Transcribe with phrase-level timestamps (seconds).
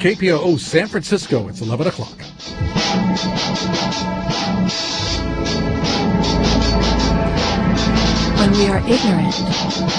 [0.00, 1.46] KPOO San Francisco.
[1.48, 2.16] It's 11 o'clock.
[8.38, 9.34] When we are ignorant,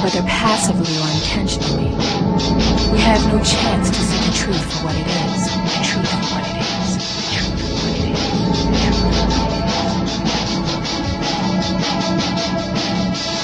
[0.01, 1.93] whether passively or intentionally,
[2.91, 5.45] we have no chance to see the truth for what it is.
[5.69, 6.97] The truth for what it is.
[6.97, 8.17] The truth for what it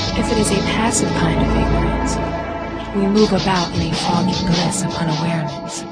[0.09, 0.17] is.
[0.17, 2.17] If it is a passive kind of ignorance,
[2.95, 5.86] we move about in a foggy bliss of unawareness.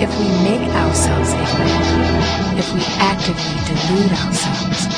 [0.00, 4.88] If we make ourselves ignorant, if we actively delude ourselves,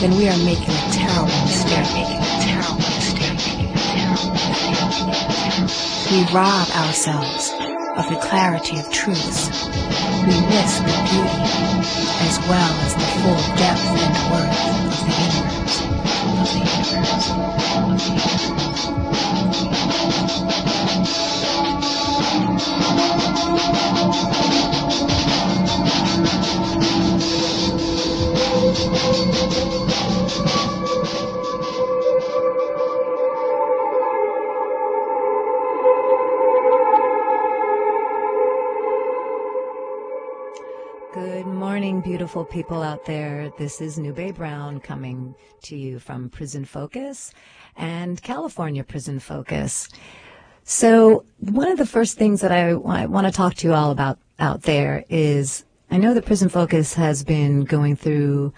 [0.00, 1.86] then we are making a terrible mistake.
[1.94, 3.38] Making a terrible mistake.
[3.46, 6.12] Making a terrible mistake.
[6.12, 7.52] We rob ourselves
[7.96, 9.50] of the clarity of truths.
[10.26, 11.42] We miss the beauty
[12.26, 14.54] as well as the full depth and worth
[14.84, 15.55] of the universe.
[41.16, 43.50] Good morning, beautiful people out there.
[43.56, 45.34] This is Nube Brown coming
[45.66, 47.32] to you from Prison Focus
[47.76, 49.88] and California Prison Focus.
[50.64, 53.90] So, one of the first things that I, I want to talk to you all
[53.90, 58.52] about out there is I know that Prison Focus has been going through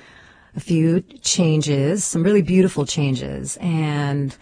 [0.57, 4.37] a few changes, some really beautiful changes, and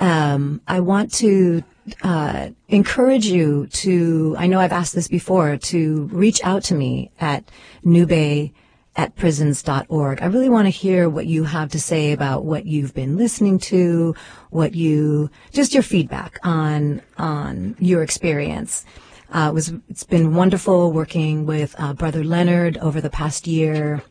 [0.00, 1.62] um, I want to
[2.02, 7.10] uh, encourage you to, I know I've asked this before, to reach out to me
[7.20, 7.50] at
[7.82, 8.52] nube
[8.98, 10.20] at prisons.org.
[10.20, 13.60] I really want to hear what you have to say about what you've been listening
[13.60, 14.16] to,
[14.50, 18.84] what you, just your feedback on, on your experience.
[19.32, 24.02] Uh, it was, it's been wonderful working with uh, Brother Leonard over the past year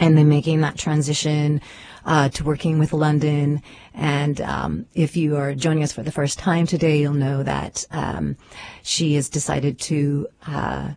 [0.00, 1.60] and then making that transition
[2.04, 3.62] uh, to working with London.
[3.94, 7.86] And um, if you are joining us for the first time today, you'll know that
[7.92, 8.36] um,
[8.82, 10.94] she has decided to uh,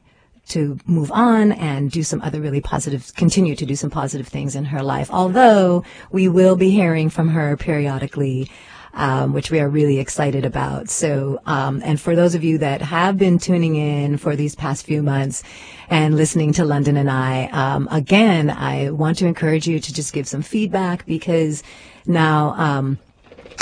[0.49, 4.55] to move on and do some other really positive, continue to do some positive things
[4.55, 5.09] in her life.
[5.11, 8.49] Although we will be hearing from her periodically.
[8.93, 10.89] Um, which we are really excited about.
[10.89, 14.87] So, um, and for those of you that have been tuning in for these past
[14.87, 15.43] few months
[15.87, 20.13] and listening to London and I, um, again, I want to encourage you to just
[20.13, 21.61] give some feedback because
[22.07, 22.97] now, um,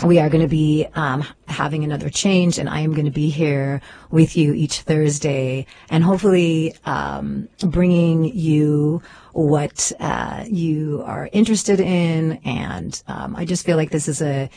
[0.03, 3.29] we are going to be um, having another change, and I am going to be
[3.29, 9.01] here with you each Thursday, and hopefully um, bringing you
[9.31, 12.39] what uh, you are interested in.
[12.43, 14.49] And um, I just feel like this is a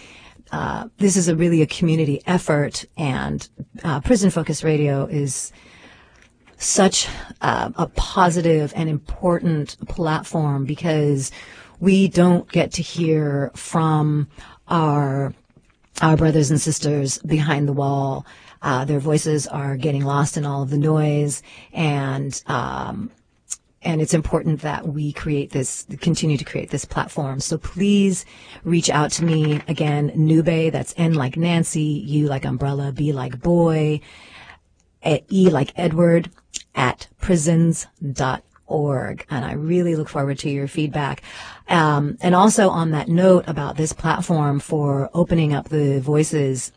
[0.51, 3.49] uh, this is a really a community effort, and
[3.85, 5.53] uh, Prison Focus Radio is
[6.57, 7.07] such
[7.41, 11.31] a positive and important platform because
[11.79, 14.27] we don't get to hear from
[14.69, 15.35] our
[16.01, 18.25] our brothers and sisters behind the wall.
[18.61, 21.43] Uh, their voices are getting lost in all of the noise,
[21.73, 23.11] and um,
[23.83, 27.41] and it's important that we create this, continue to create this platform.
[27.41, 28.27] So please
[28.65, 30.73] reach out to me again, Nube.
[30.73, 34.01] That's N like Nancy, U like umbrella, B like boy,
[35.07, 36.31] E like Edward
[36.75, 37.87] at prisons.org.
[39.31, 41.23] And I really look forward to your feedback.
[41.69, 46.73] Um, and also on that note about this platform for opening up the voices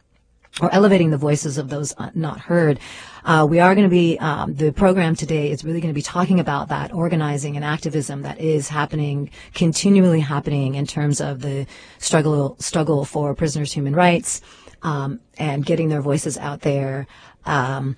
[0.60, 2.80] or elevating the voices of those uh, not heard.
[3.24, 6.02] Uh, we are going to be um, the program today is really going to be
[6.02, 11.66] talking about that organizing and activism that is happening, continually happening in terms of the
[12.00, 14.42] struggle struggle for prisoners' human rights
[14.82, 17.08] um, and getting their voices out there.
[17.46, 17.96] Um,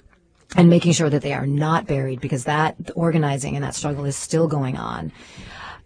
[0.55, 4.15] and making sure that they are not buried because that organizing and that struggle is
[4.15, 5.11] still going on.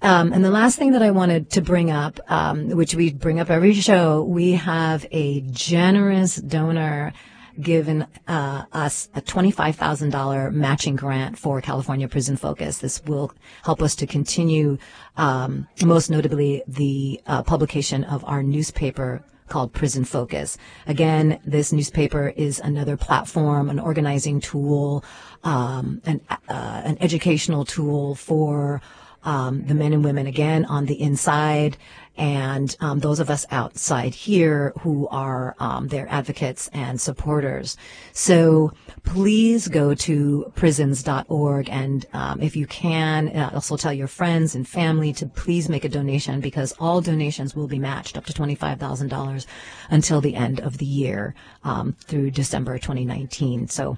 [0.02, 3.40] Um, and the last thing that I wanted to bring up, um, which we bring
[3.40, 7.14] up every show, we have a generous donor
[7.60, 12.78] given uh, us a $25,000 matching grant for California Prison Focus.
[12.78, 13.32] This will
[13.64, 14.78] help us to continue,
[15.16, 20.58] um, most notably, the uh, publication of our newspaper called Prison Focus.
[20.86, 25.04] Again, this newspaper is another platform, an organizing tool,
[25.44, 26.38] um, an, uh,
[26.86, 28.82] an educational tool for
[29.28, 31.76] um, the men and women again on the inside
[32.16, 37.76] and um, those of us outside here who are um, their advocates and supporters.
[38.14, 38.72] So
[39.04, 44.66] please go to prisons.org and um, if you can, uh, also tell your friends and
[44.66, 49.46] family to please make a donation because all donations will be matched up to $25,000
[49.90, 51.36] until the end of the year
[51.66, 53.68] um, through December 2019.
[53.68, 53.98] So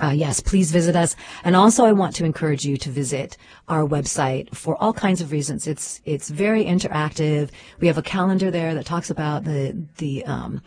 [0.00, 1.16] uh, yes, please visit us.
[1.44, 3.36] And also, I want to encourage you to visit
[3.68, 5.66] our website for all kinds of reasons.
[5.66, 7.50] It's it's very interactive.
[7.80, 10.62] We have a calendar there that talks about the the um,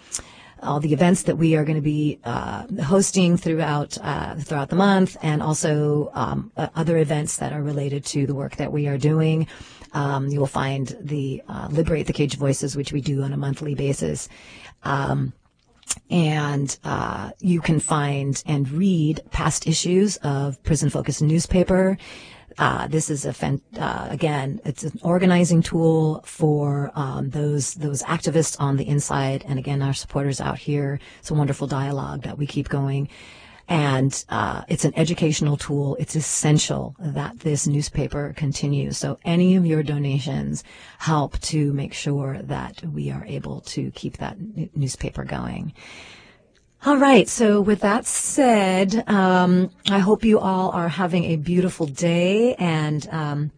[0.61, 4.75] all the events that we are going to be uh, hosting throughout uh, throughout the
[4.75, 8.87] month, and also um, uh, other events that are related to the work that we
[8.87, 9.47] are doing.
[9.93, 13.37] Um, you will find the uh, Liberate the Cage Voices, which we do on a
[13.37, 14.29] monthly basis.
[14.83, 15.33] Um,
[16.09, 21.97] and uh, you can find and read past issues of Prison Focus newspaper.
[22.57, 28.03] Uh, this is a fan, uh, again, it's an organizing tool for um, those those
[28.03, 30.99] activists on the inside, and again, our supporters out here.
[31.19, 33.07] It's a wonderful dialogue that we keep going.
[33.71, 35.95] And uh, it's an educational tool.
[35.97, 38.97] It's essential that this newspaper continues.
[38.97, 40.65] So any of your donations
[40.97, 45.73] help to make sure that we are able to keep that n- newspaper going.
[46.85, 47.29] All right.
[47.29, 53.07] So with that said, um, I hope you all are having a beautiful day and.
[53.09, 53.51] Um,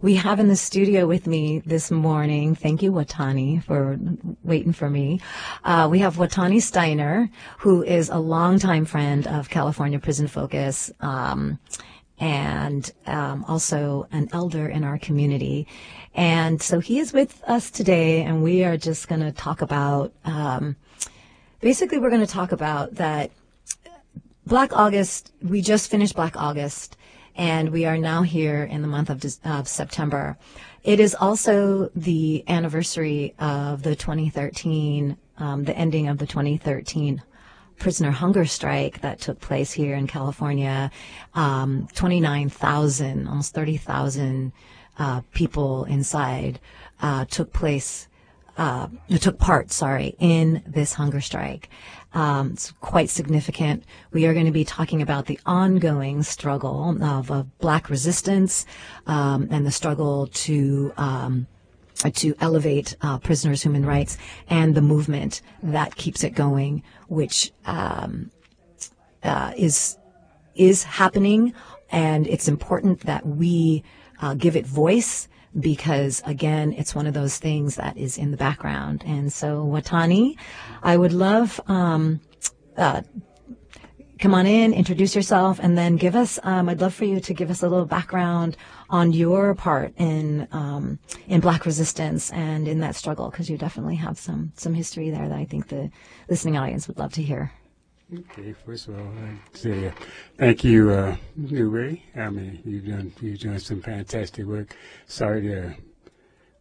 [0.00, 3.98] we have in the studio with me this morning, thank you, Watani, for
[4.44, 5.20] waiting for me.
[5.64, 7.28] Uh, we have Watani Stiner,
[7.58, 10.90] who is a longtime friend of California Prison Focus.
[11.00, 11.58] Um,
[12.20, 15.68] and um, also an elder in our community.
[16.14, 20.12] And so he is with us today, and we are just going to talk about
[20.24, 20.74] um,
[21.60, 23.30] basically, we're going to talk about that
[24.46, 26.96] Black August, we just finished Black August,
[27.38, 30.36] and we are now here in the month of, of September.
[30.82, 37.22] It is also the anniversary of the 2013, um, the ending of the 2013
[37.78, 40.90] prisoner hunger strike that took place here in California.
[41.34, 44.52] Um, 29,000, almost 30,000
[44.98, 46.58] uh, people inside
[47.00, 48.08] uh, took place
[48.56, 48.88] uh,
[49.20, 51.70] took part, sorry, in this hunger strike.
[52.18, 53.84] Um, it's quite significant.
[54.10, 58.66] We are going to be talking about the ongoing struggle of, of black resistance
[59.06, 61.46] um, and the struggle to um,
[62.14, 64.18] to elevate uh, prisoners' human rights
[64.48, 68.32] and the movement that keeps it going, which um,
[69.22, 69.96] uh, is
[70.56, 71.54] is happening,
[71.92, 73.84] and it's important that we
[74.20, 75.28] uh, give it voice
[75.58, 79.02] because again, it's one of those things that is in the background.
[79.06, 80.36] And so, Watani,
[80.82, 82.20] I would love, um,
[82.76, 83.02] uh,
[84.18, 86.38] come on in, introduce yourself, and then give us.
[86.42, 88.56] Um, I'd love for you to give us a little background
[88.90, 90.98] on your part in um,
[91.28, 95.28] in Black resistance and in that struggle, because you definitely have some some history there
[95.28, 95.90] that I think the
[96.28, 97.52] listening audience would love to hear.
[98.10, 99.92] Okay, first of all, I'd say uh,
[100.38, 102.00] thank you, uh, Newray.
[102.16, 104.74] I mean, you've done you've done some fantastic work.
[105.06, 105.74] Sorry to,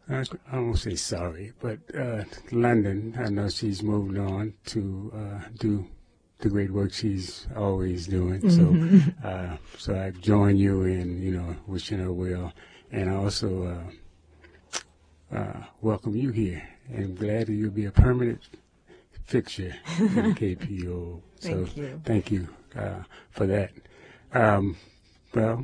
[0.09, 5.87] I won't say sorry, but uh, London, I know she's moved on to uh, do
[6.39, 8.41] the great work she's always doing.
[8.41, 9.21] Mm-hmm.
[9.21, 12.51] So, uh, so I join you in you know wishing her well,
[12.91, 13.89] and I also
[15.33, 16.67] uh, uh, welcome you here.
[16.89, 18.41] And glad that you'll be a permanent
[19.27, 21.21] fixture in KPOO.
[21.39, 23.71] so thank you, thank you uh, for that.
[24.33, 24.77] Um,
[25.35, 25.63] well,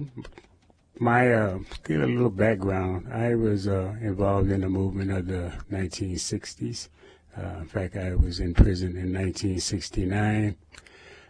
[0.99, 3.11] my uh, get a little background.
[3.11, 6.89] I was uh, involved in the movement of the 1960s.
[7.35, 10.55] Uh, in fact, I was in prison in 1969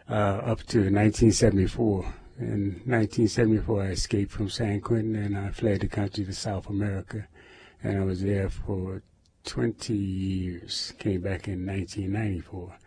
[0.10, 2.14] uh, up to 1974.
[2.40, 7.28] In 1974, I escaped from San Quentin and I fled the country to South America,
[7.84, 9.04] and I was there for
[9.46, 10.94] 20 years.
[11.00, 12.78] Came back in 1994.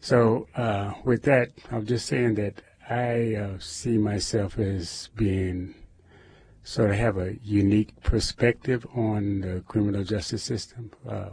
[0.00, 5.74] So uh, with that, I'm just saying that I uh, see myself as being
[6.62, 10.90] sort of have a unique perspective on the criminal justice system.
[11.08, 11.30] Uh,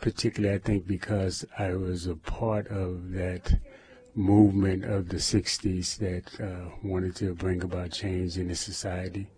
[0.00, 3.58] particularly, I think because I was a part of that
[4.14, 9.28] movement of the 60s that uh, wanted to bring about change in the society.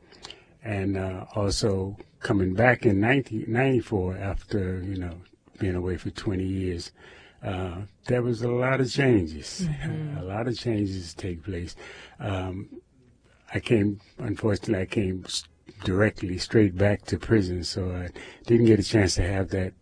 [0.64, 5.20] And uh, also coming back in 1994 after, you know,
[5.58, 6.92] being away for 20 years,
[7.42, 9.66] uh, there was a lot of changes.
[9.68, 10.18] Mm-hmm.
[10.22, 11.74] A lot of changes take place.
[12.20, 12.68] Um,
[13.52, 15.26] I came, unfortunately, I came
[15.84, 18.10] directly straight back to prison, so I
[18.46, 19.74] didn't get a chance to have that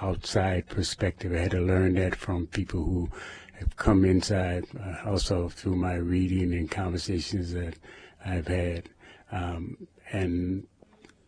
[0.00, 1.32] outside perspective.
[1.32, 3.10] I had to learn that from people who
[3.58, 7.74] have come inside, uh, also through my reading and conversations that
[8.24, 8.88] I've had.
[9.32, 10.66] Um, and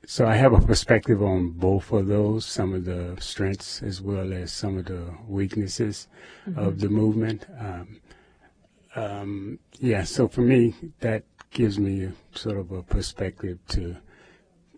[0.09, 4.33] so I have a perspective on both of those, some of the strengths as well
[4.33, 6.07] as some of the weaknesses
[6.49, 6.61] mm-hmm.
[6.61, 7.45] of the movement.
[7.59, 8.01] Um,
[8.95, 13.97] um, yeah, so for me, that gives me sort of a perspective to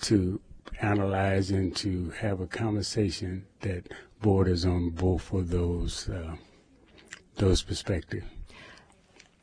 [0.01, 0.41] to
[0.81, 3.87] analyze and to have a conversation that
[4.23, 6.37] borders on both of those uh,
[7.37, 8.25] those perspectives.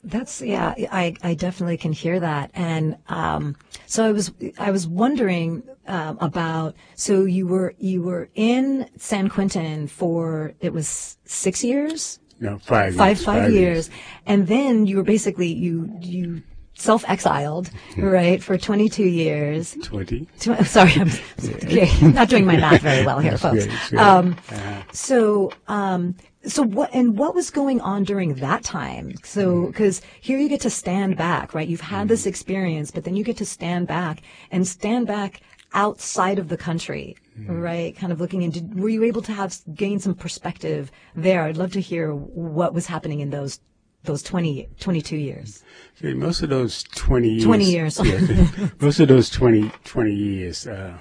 [0.05, 3.55] That's yeah, I, I definitely can hear that, and um,
[3.87, 9.29] so I was I was wondering um, about so you were you were in San
[9.29, 12.19] Quentin for it was six years.
[12.39, 12.95] No, five.
[12.95, 13.87] Five, five, five years.
[13.87, 13.89] years,
[14.27, 16.43] and then you were basically you you
[16.77, 18.03] self-exiled, mm-hmm.
[18.03, 19.77] right, for 22 years.
[19.81, 20.27] 20.
[20.39, 20.91] Tw- sorry,
[22.01, 23.65] I'm not doing my math very well here, folks.
[23.93, 24.83] Um, uh-huh.
[24.91, 26.15] So, um,
[26.47, 29.13] so what, and what was going on during that time?
[29.23, 30.09] So, because mm-hmm.
[30.21, 31.67] here you get to stand back, right?
[31.67, 32.29] You've had this mm-hmm.
[32.29, 34.21] experience, but then you get to stand back
[34.51, 35.41] and stand back
[35.73, 37.61] outside of the country, mm.
[37.61, 37.95] right?
[37.95, 41.43] Kind of looking into, were you able to have, gain some perspective there?
[41.43, 43.59] I'd love to hear what was happening in those
[44.05, 45.63] those 20, 22 years?
[45.95, 47.43] See, most of those 20 years.
[47.43, 47.99] 20 years.
[48.03, 50.95] yeah, most of those 20, 20 years, uh,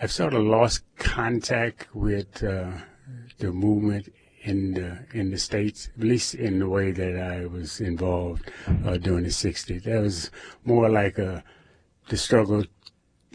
[0.00, 2.70] I've sort of lost contact with uh,
[3.38, 4.08] the movement
[4.44, 8.50] in the in the states, at least in the way that I was involved
[8.84, 9.84] uh, during the '60s.
[9.84, 10.30] That was
[10.64, 11.44] more like a
[12.08, 12.64] the struggle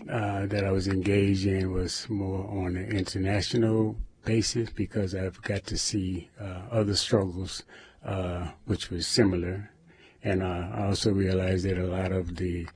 [0.10, 3.96] uh, that I was engaged in was more on an international
[4.26, 7.64] basis because I've got to see uh, other struggles
[8.04, 9.72] uh, which was similar.
[10.24, 12.68] And uh, I also realized that a lot of the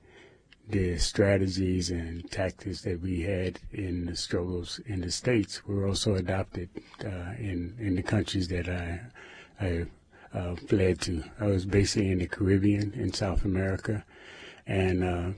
[0.72, 6.16] the strategies and tactics that we had in the struggles in the states were also
[6.16, 6.70] adopted
[7.04, 9.02] uh, in in the countries that I
[9.60, 9.86] I
[10.34, 11.24] uh, fled to.
[11.40, 14.06] I was basically in the Caribbean in South America,
[14.66, 15.30] and uh,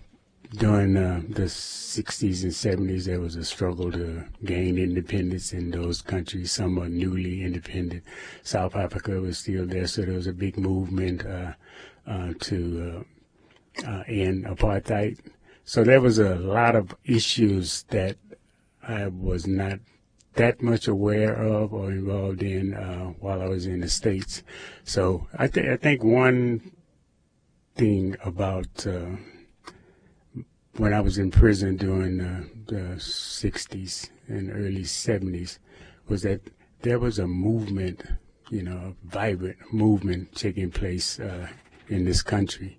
[0.55, 6.01] during uh, the 60s and 70s, there was a struggle to gain independence in those
[6.03, 6.51] countries.
[6.51, 8.03] Some are newly independent.
[8.43, 11.53] South Africa was still there, so there was a big movement uh,
[12.05, 13.03] uh, to
[13.85, 15.19] uh, uh, end apartheid.
[15.65, 18.17] So there was a lot of issues that
[18.81, 19.79] I was not
[20.35, 24.43] that much aware of or involved in uh, while I was in the States.
[24.83, 26.71] So I, th- I think one
[27.75, 28.85] thing about
[30.77, 35.59] when I was in prison during the, the 60s and early 70s
[36.07, 36.41] was that
[36.81, 38.03] there was a movement,
[38.49, 41.47] you know, a vibrant movement taking place uh,
[41.87, 42.77] in this country.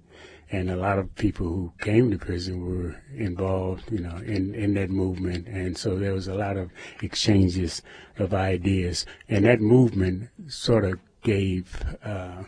[0.54, 4.75] And a lot of people who came to prison were involved, you know, in, in
[4.75, 5.46] that movement.
[5.46, 6.70] And so there was a lot of
[7.02, 7.82] exchanges
[8.18, 9.06] of ideas.
[9.28, 12.42] And that movement sort of gave uh,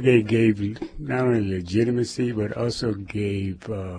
[0.00, 3.98] they gave not only legitimacy but also gave uh,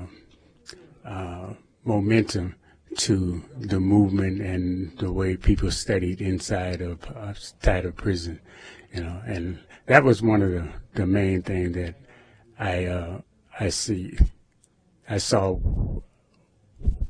[1.05, 2.55] uh, momentum
[2.98, 8.39] to the movement and the way people studied inside of inside of prison,
[8.93, 11.95] you know, and that was one of the, the main things that
[12.60, 13.22] I uh,
[13.60, 14.17] I see
[15.10, 15.60] I saw.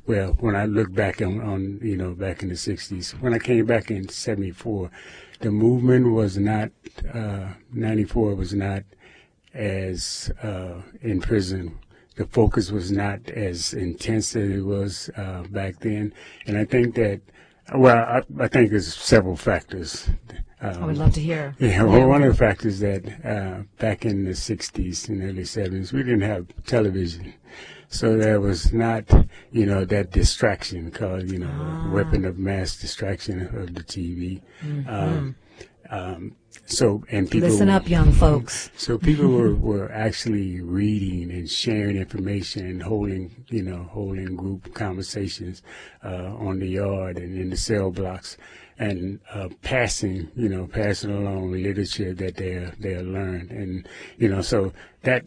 [0.06, 3.38] Well, when I look back on, on you know back in the '60s, when I
[3.38, 4.90] came back in '74,
[5.40, 6.70] the movement was not
[7.12, 8.82] uh, 94 was not
[9.52, 11.78] as uh, in prison
[12.16, 16.12] the focus was not as intense as it was uh, back then
[16.46, 17.20] and i think that
[17.74, 20.08] well i, I think there's several factors
[20.64, 21.54] um, I would love to hear.
[21.58, 22.06] Yeah, well, yeah.
[22.06, 26.22] one of the factors that uh, back in the 60s and early 70s, we didn't
[26.22, 27.34] have television.
[27.88, 29.04] So there was not,
[29.52, 31.90] you know, that distraction called, you know, ah.
[31.92, 34.40] weapon of mass distraction of the TV.
[34.62, 34.88] Mm-hmm.
[34.88, 35.36] Um,
[35.90, 38.70] um, so and people listen up, young folks.
[38.76, 44.74] So people were, were actually reading and sharing information and holding, you know, holding group
[44.74, 45.62] conversations
[46.02, 48.36] uh, on the yard and in the cell blocks,
[48.78, 53.88] and uh, passing, you know, passing along literature that they they learned, and
[54.18, 55.26] you know, so that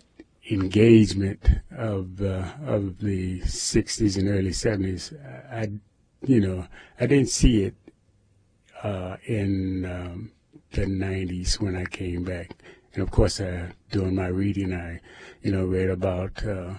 [0.49, 5.13] engagement of uh, of the 60s and early 70s,
[5.51, 5.71] I,
[6.25, 6.67] you know,
[6.99, 7.75] I didn't see it
[8.83, 10.31] uh, in um,
[10.71, 12.51] the 90s when I came back.
[12.93, 15.01] And of course, uh, doing my reading, I,
[15.41, 16.75] you know, read about uh,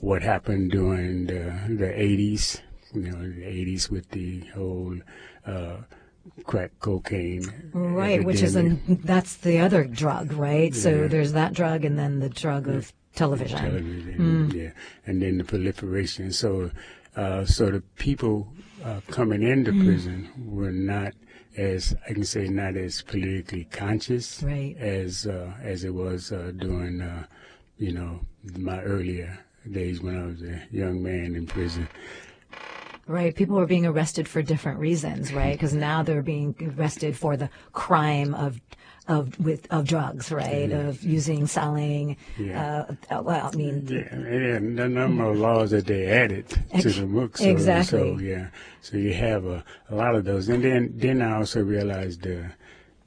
[0.00, 2.60] what happened during the, the 80s,
[2.92, 4.96] you know, the 80s with the whole
[5.46, 5.76] uh,
[6.44, 7.70] crack cocaine.
[7.72, 10.74] Right, which is a, that's the other drug, right?
[10.74, 10.80] Yeah.
[10.80, 13.58] So there's that drug and then the drug of television.
[13.58, 14.52] Television, mm.
[14.52, 14.70] yeah,
[15.06, 16.32] and then the proliferation.
[16.32, 16.70] So,
[17.16, 18.52] uh, so the people
[18.84, 19.84] uh, coming into mm.
[19.84, 21.12] prison were not
[21.56, 24.76] as I can say, not as politically conscious right.
[24.78, 27.26] as uh, as it was uh, during, uh,
[27.78, 28.20] you know,
[28.56, 29.38] my earlier
[29.70, 31.88] days when I was a young man in prison.
[33.06, 33.34] Right.
[33.34, 35.52] People were being arrested for different reasons, right?
[35.52, 38.60] Because now they're being arrested for the crime of
[39.08, 40.70] of with of drugs, right?
[40.70, 42.16] Of using, selling.
[42.38, 42.86] Yeah.
[43.10, 46.48] Uh, well, I mean, Yeah, and the number of laws that they added
[46.80, 47.38] to the book.
[47.38, 48.16] So, Exactly.
[48.16, 48.46] So yeah,
[48.80, 52.52] so you have a, a lot of those, and then then I also realized the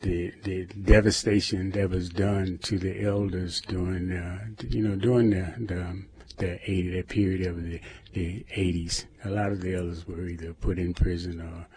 [0.02, 5.54] the the devastation that was done to the elders during uh, you know during the
[5.58, 6.04] the
[6.38, 7.80] the 80 that period of the
[8.14, 9.06] the 80s.
[9.24, 11.68] A lot of the elders were either put in prison or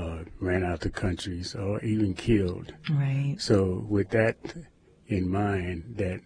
[0.00, 2.74] uh, ran out the countries or even killed.
[2.90, 3.36] right.
[3.38, 4.36] So with that
[5.06, 6.20] in mind, that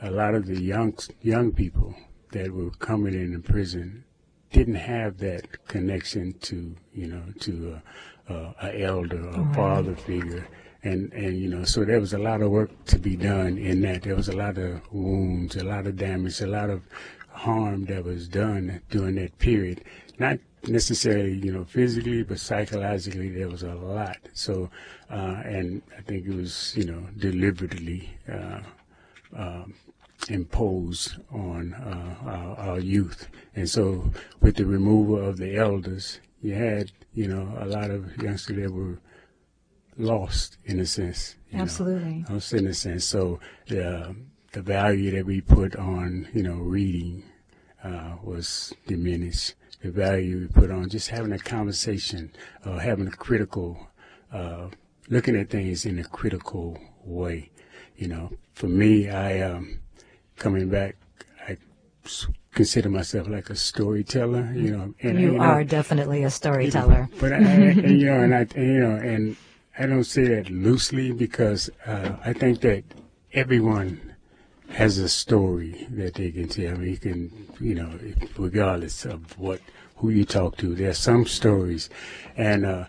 [0.00, 1.94] a lot of the young young people
[2.32, 4.04] that were coming into prison
[4.52, 7.80] didn't have that connection to you know to
[8.28, 10.46] a, a, a elder or a father figure,
[10.82, 13.80] and and you know so there was a lot of work to be done in
[13.82, 14.02] that.
[14.02, 16.82] There was a lot of wounds, a lot of damage, a lot of
[17.32, 19.82] harm that was done during that period.
[20.18, 24.18] Not necessarily, you know, physically, but psychologically, there was a lot.
[24.32, 24.70] So,
[25.10, 28.60] uh, and I think it was, you know, deliberately uh,
[29.36, 29.74] um,
[30.28, 33.28] imposed on uh, our, our youth.
[33.56, 34.10] And so,
[34.40, 38.72] with the removal of the elders, you had, you know, a lot of youngsters that
[38.72, 38.98] were
[39.96, 41.36] lost in a sense.
[41.50, 41.64] you know.
[41.64, 42.24] Absolutely.
[42.28, 43.04] Lost in a sense.
[43.04, 43.40] So,
[44.52, 47.24] the value that we put on, you know, reading
[47.82, 49.54] uh, was diminished.
[49.82, 52.32] The value we put on just having a conversation,
[52.64, 53.88] uh, having a critical,
[54.32, 54.68] uh,
[55.08, 57.50] looking at things in a critical way.
[57.96, 59.80] You know, for me, I um,
[60.36, 60.96] coming back,
[61.48, 61.56] I
[62.54, 64.52] consider myself like a storyteller.
[64.54, 67.08] You know, and You you know, are definitely a storyteller.
[67.18, 69.36] but I, I and, you know, and I, and, you know, and
[69.78, 72.84] I don't say that loosely because uh, I think that
[73.32, 74.11] everyone
[74.72, 76.82] has a story that they can tell.
[76.82, 77.98] You can, you know,
[78.36, 79.60] regardless of what
[79.96, 81.88] who you talk to, there's some stories,
[82.36, 82.86] and uh,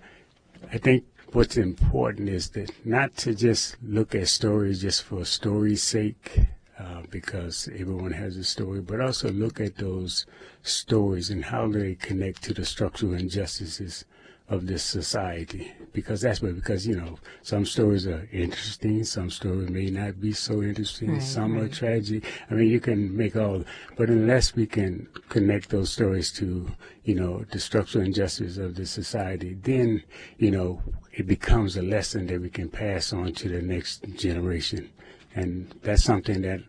[0.72, 5.84] I think what's important is that not to just look at stories just for story's
[5.84, 6.40] sake,
[6.80, 10.26] uh, because everyone has a story, but also look at those
[10.64, 14.06] stories and how they connect to the structural injustices
[14.50, 15.72] of this society.
[15.94, 20.34] Because that's what, because, you know, some stories are interesting, some stories may not be
[20.34, 22.26] so interesting, Right, some are tragic.
[22.50, 23.64] I mean, you can make all,
[23.96, 26.68] but unless we can connect those stories to,
[27.04, 30.04] you know, the structural injustice of the society, then,
[30.38, 34.90] you know, it becomes a lesson that we can pass on to the next generation.
[35.36, 36.62] And that's something that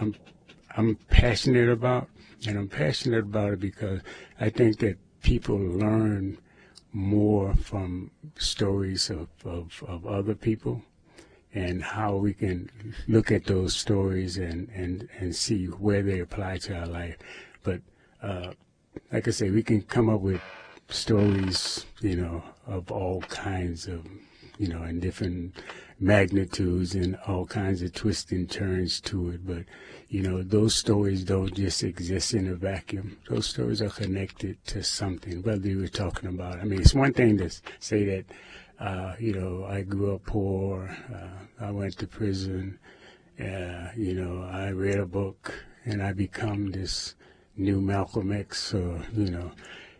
[0.00, 0.14] I'm,
[0.76, 2.08] I'm passionate about.
[2.46, 4.00] And I'm passionate about it because
[4.38, 6.38] I think that people learn
[6.96, 10.80] more from stories of, of, of other people
[11.52, 12.70] and how we can
[13.06, 17.18] look at those stories and, and, and see where they apply to our life.
[17.62, 17.82] But
[18.22, 18.52] uh,
[19.12, 20.40] like I say, we can come up with
[20.88, 24.06] stories, you know, of all kinds of,
[24.58, 25.54] you know, in different
[26.00, 29.46] magnitudes and all kinds of twists and turns to it.
[29.46, 29.64] But,
[30.08, 33.18] you know, those stories don't just exist in a vacuum.
[33.28, 36.60] Those stories are connected to something, whether you were talking about.
[36.60, 38.24] I mean, it's one thing to say that,
[38.78, 42.78] uh, you know, I grew up poor, uh, I went to prison,
[43.40, 45.52] uh, you know, I read a book
[45.84, 47.14] and I become this
[47.56, 49.50] new Malcolm X or, you know,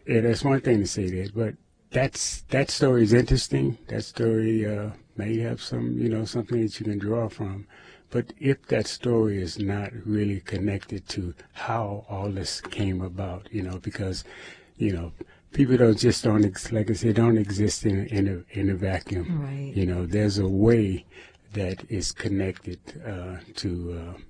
[0.06, 1.54] that's one thing to say that, but
[1.90, 3.78] that's that story is interesting.
[3.88, 7.66] That story uh, may have some, you know, something that you can draw from.
[8.10, 13.62] But if that story is not really connected to how all this came about, you
[13.62, 14.24] know, because,
[14.76, 15.12] you know,
[15.52, 18.74] people don't just don't ex- like I said, don't exist in in a in a
[18.74, 19.42] vacuum.
[19.42, 19.72] Right.
[19.74, 21.04] You know, there's a way
[21.52, 24.14] that is connected uh, to.
[24.16, 24.20] Uh,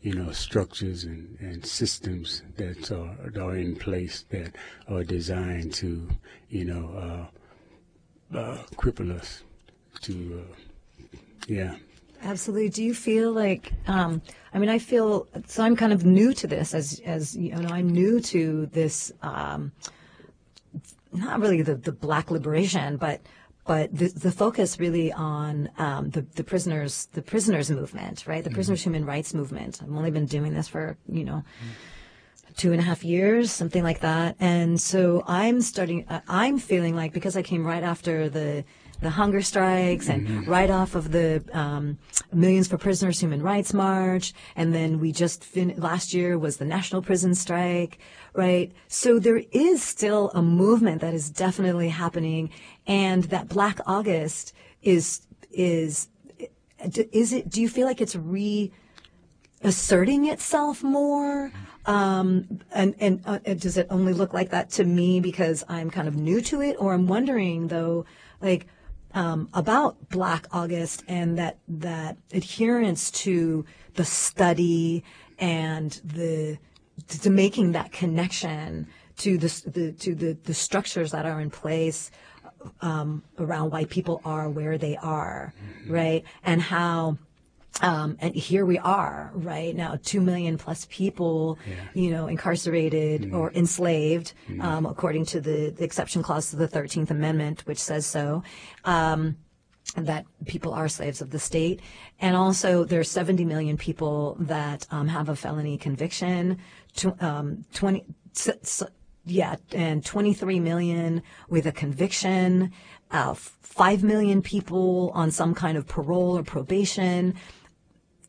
[0.00, 4.54] you know, structures and, and systems that are, are in place that
[4.86, 6.08] are designed to,
[6.48, 7.28] you know,
[8.32, 9.42] uh, uh, cripple us.
[10.02, 10.54] To, uh,
[11.48, 11.74] yeah.
[12.22, 12.68] Absolutely.
[12.68, 13.72] Do you feel like?
[13.86, 15.62] Um, I mean, I feel so.
[15.62, 19.12] I'm kind of new to this, as as you know, I'm new to this.
[19.22, 19.72] Um,
[21.12, 23.20] not really the the black liberation, but
[23.66, 28.42] but the, the focus really on um, the the prisoners the prisoners movement, right?
[28.42, 29.80] The prisoners human rights movement.
[29.82, 31.44] I've only been doing this for you know
[32.58, 34.36] two and a half years, something like that.
[34.40, 38.64] And so I'm starting, uh, I'm feeling like because I came right after the,
[39.00, 41.98] the hunger strikes and right off of the um,
[42.32, 46.64] Millions for Prisoners Human Rights March, and then we just fin- last year was the
[46.64, 47.98] National Prison Strike,
[48.34, 48.72] right?
[48.88, 52.50] So there is still a movement that is definitely happening,
[52.86, 56.08] and that Black August is is
[57.12, 57.48] is it?
[57.48, 58.72] Do you feel like it's re
[59.62, 61.50] asserting itself more
[61.88, 66.06] Um, and and uh, does it only look like that to me because I'm kind
[66.06, 68.04] of new to it, or I'm wondering though,
[68.42, 68.66] like
[69.14, 75.04] um, about Black August and that that adherence to the study
[75.38, 76.58] and the
[77.08, 78.86] to making that connection
[79.18, 82.10] to the, the to the, the structures that are in place
[82.80, 85.92] um, around why people are where they are, mm-hmm.
[85.92, 86.24] right?
[86.42, 87.18] And how
[87.80, 91.74] um, and here we are right now, two million plus people, yeah.
[91.94, 93.34] you know, incarcerated mm.
[93.34, 94.62] or enslaved, mm.
[94.62, 98.42] um, according to the, the, exception clause to the Thirteenth Amendment, which says so.
[98.84, 99.36] Um,
[99.96, 101.80] that people are slaves of the state,
[102.20, 106.58] and also there are 70 million people that um, have a felony conviction.
[106.94, 108.04] Tw- um, 20,
[109.24, 112.70] yeah, and 23 million with a conviction.
[113.10, 117.34] Uh, 5 million people on some kind of parole or probation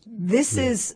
[0.05, 0.63] this yeah.
[0.63, 0.95] is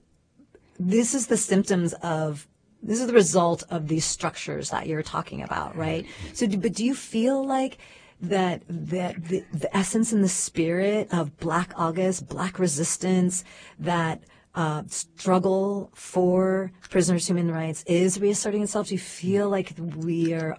[0.80, 2.48] this is the symptoms of
[2.82, 6.06] this is the result of these structures that you're talking about, right?
[6.34, 7.78] So, but do you feel like
[8.22, 13.44] that that the, the essence and the spirit of Black August, Black resistance,
[13.80, 14.24] that
[14.56, 18.88] uh, struggle for prisoners' human rights is reasserting itself?
[18.88, 20.58] Do you feel like we are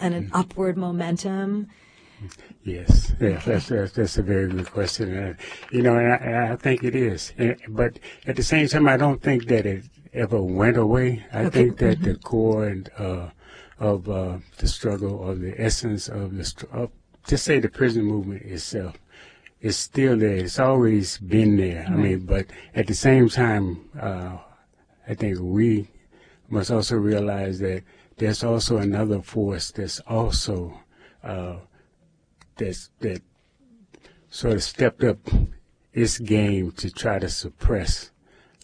[0.00, 1.68] in an upward momentum?
[2.64, 5.36] Yes, yes, that's, that's, that's a very good question.
[5.72, 7.32] You know, and I, I think it is.
[7.36, 11.26] And, but at the same time, I don't think that it ever went away.
[11.32, 11.50] I okay.
[11.50, 12.12] think that mm-hmm.
[12.12, 13.30] the core and, uh,
[13.80, 16.90] of uh, the struggle, or the essence of the, of,
[17.26, 18.96] just say the prison movement itself,
[19.60, 20.36] is still there.
[20.36, 21.80] It's always been there.
[21.80, 21.90] Right.
[21.90, 22.46] I mean, but
[22.76, 24.38] at the same time, uh,
[25.08, 25.88] I think we
[26.48, 27.82] must also realize that
[28.18, 30.80] there's also another force that's also
[31.24, 31.56] uh,
[32.56, 33.22] that's that
[34.30, 35.18] sort of stepped up
[35.92, 38.10] its game to try to suppress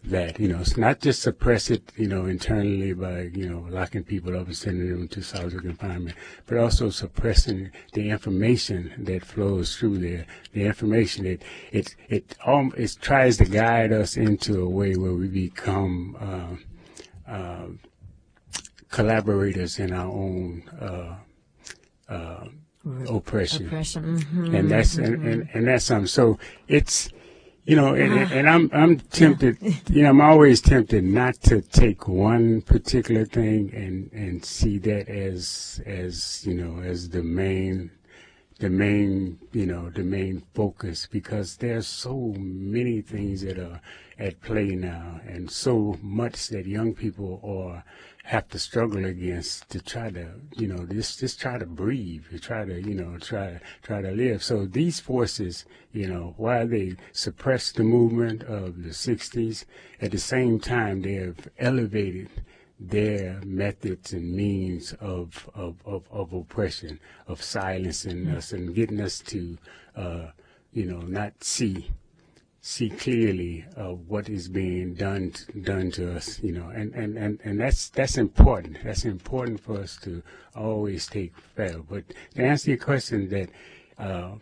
[0.05, 0.39] that.
[0.41, 4.37] You know, it's not just suppress it, you know, internally by, you know, locking people
[4.39, 9.99] up and sending them to solitary confinement, but also suppressing the information that flows through
[9.99, 10.27] there.
[10.53, 15.15] The information that it it um, it tries to guide us into a way where
[15.15, 16.17] we become
[17.29, 17.67] uh, uh,
[18.91, 21.17] collaborators in our own uh,
[22.11, 22.49] uh
[23.09, 23.67] oppression.
[23.67, 24.19] Oppression.
[24.19, 24.55] Mm-hmm.
[24.55, 25.05] And that's mm-hmm.
[25.15, 26.07] and, and, and that's something.
[26.07, 27.11] So it's
[27.65, 28.33] you know, and, ah.
[28.33, 29.59] and I'm I'm tempted.
[29.61, 29.73] Yeah.
[29.91, 35.09] You know, I'm always tempted not to take one particular thing and and see that
[35.09, 37.91] as as you know as the main
[38.59, 43.81] the main you know the main focus because there's so many things that are
[44.19, 47.85] at play now and so much that young people are
[48.25, 50.29] have to struggle against to try to,
[50.59, 54.11] you know, just just try to breathe, to try to, you know, try try to
[54.11, 54.43] live.
[54.43, 59.65] So these forces, you know, while they suppressed the movement of the '60s,
[60.03, 62.29] at the same time they have elevated
[62.79, 68.37] their methods and means of of, of, of oppression, of silencing mm-hmm.
[68.37, 69.57] us and getting us to,
[69.97, 70.27] uh,
[70.73, 71.89] you know, not see
[72.69, 77.41] see clearly uh, what is being done done to us, you know, and, and, and,
[77.43, 78.77] and that's that's important.
[78.85, 80.23] That's important for us to
[80.55, 81.79] always take fair.
[81.79, 82.05] But
[82.35, 83.49] to answer your question, that
[83.99, 84.33] uh,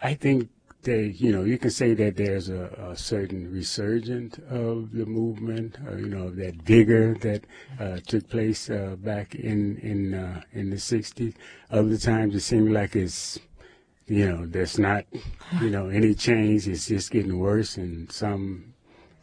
[0.00, 0.48] I think
[0.82, 5.76] that you know you can say that there's a, a certain resurgence of the movement,
[5.88, 7.42] uh, you know, of that vigor that
[7.80, 11.34] uh, took place uh, back in in uh, in the '60s.
[11.72, 13.40] Other times it seems like it's
[14.06, 15.04] you know, there's not,
[15.60, 16.68] you know, any change.
[16.68, 18.74] It's just getting worse, and some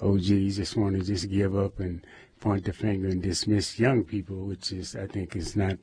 [0.01, 2.05] OGs just want to just give up and
[2.39, 5.77] point the finger and dismiss young people, which is, I think, is not.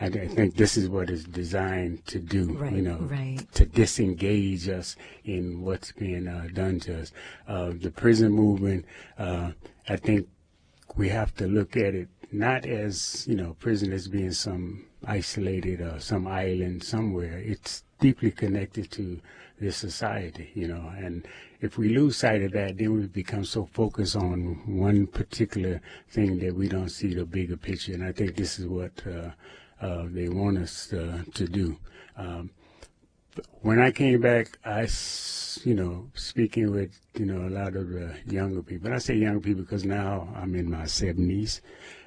[0.00, 2.52] I, I think this is what it's designed to do.
[2.52, 3.40] Right, you know, right.
[3.54, 7.12] to disengage us in what's being uh, done to us.
[7.48, 8.86] Uh, the prison movement.
[9.18, 9.52] Uh,
[9.88, 10.28] I think
[10.96, 15.80] we have to look at it not as you know prison as being some isolated
[15.80, 17.38] or some island somewhere.
[17.38, 19.18] It's deeply connected to
[19.58, 20.92] this society, you know.
[20.94, 21.26] And
[21.62, 26.38] if we lose sight of that, then we become so focused on one particular thing
[26.40, 27.94] that we don't see the bigger picture.
[27.94, 29.30] And I think this is what uh,
[29.80, 31.78] uh, they want us uh, to do.
[32.18, 32.50] Um,
[33.62, 34.86] when I came back, I,
[35.64, 38.88] you know, speaking with, you know, a lot of the younger people.
[38.88, 41.62] And I say young people because now I'm in my 70s.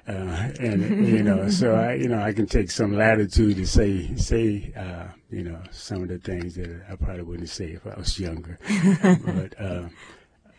[0.08, 4.14] Uh, and you know, so I, you know, I can take some latitude to say,
[4.16, 7.94] say, uh, you know, some of the things that I probably wouldn't say if I
[7.94, 8.58] was younger.
[9.26, 9.88] but uh,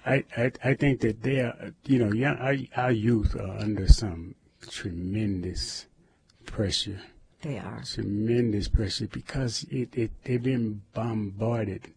[0.05, 3.87] I, I, I think that they are, you know, young, our, our youth are under
[3.87, 4.35] some
[4.69, 5.87] tremendous
[6.45, 7.01] pressure.
[7.41, 11.93] They are tremendous pressure because it, it they've been bombarded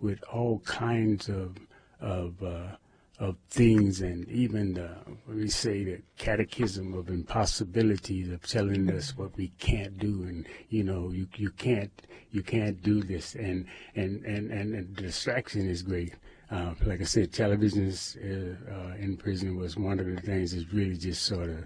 [0.00, 1.56] with all kinds of
[2.00, 2.76] of uh,
[3.20, 4.90] of things and even the,
[5.28, 10.82] we say the catechism of impossibilities of telling us what we can't do and you
[10.82, 11.92] know you you can't
[12.32, 13.34] you can't do this.
[13.34, 16.14] And and and and, and distraction is great.
[16.50, 20.52] Uh, like I said television is, uh, uh, in prison was one of the things
[20.52, 21.64] that really just sort of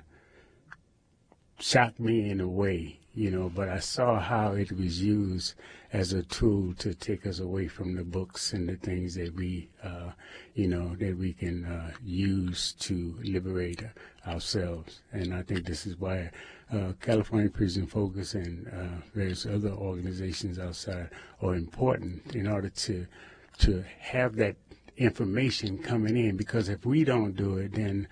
[1.58, 5.54] shocked me in a way you know, but I saw how it was used
[5.92, 9.68] as a tool to take us away from the books and the things that we,
[9.82, 10.10] uh,
[10.54, 13.84] you know, that we can uh, use to liberate
[14.26, 15.02] ourselves.
[15.12, 16.30] And I think this is why
[16.72, 23.06] uh, California Prison Focus and uh, various other organizations outside are important in order to
[23.56, 24.56] to have that
[24.96, 26.36] information coming in.
[26.36, 28.08] Because if we don't do it, then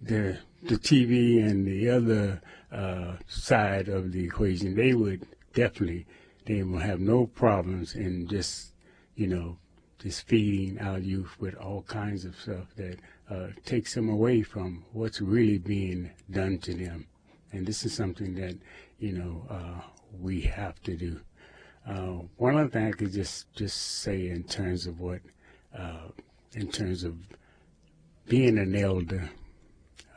[0.00, 2.40] the the TV and the other
[2.72, 6.06] uh, side of the equation, they would definitely
[6.46, 8.72] they will have no problems in just
[9.14, 9.58] you know
[9.98, 12.98] just feeding our youth with all kinds of stuff that
[13.30, 17.06] uh, takes them away from what's really being done to them.
[17.52, 18.58] And this is something that
[18.98, 19.80] you know uh,
[20.20, 21.20] we have to do.
[21.86, 25.20] Uh, one other thing I could just just say in terms of what
[25.76, 26.08] uh,
[26.54, 27.16] in terms of
[28.26, 29.30] being an elder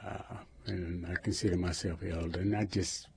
[0.07, 3.07] uh, and I consider myself elder, not just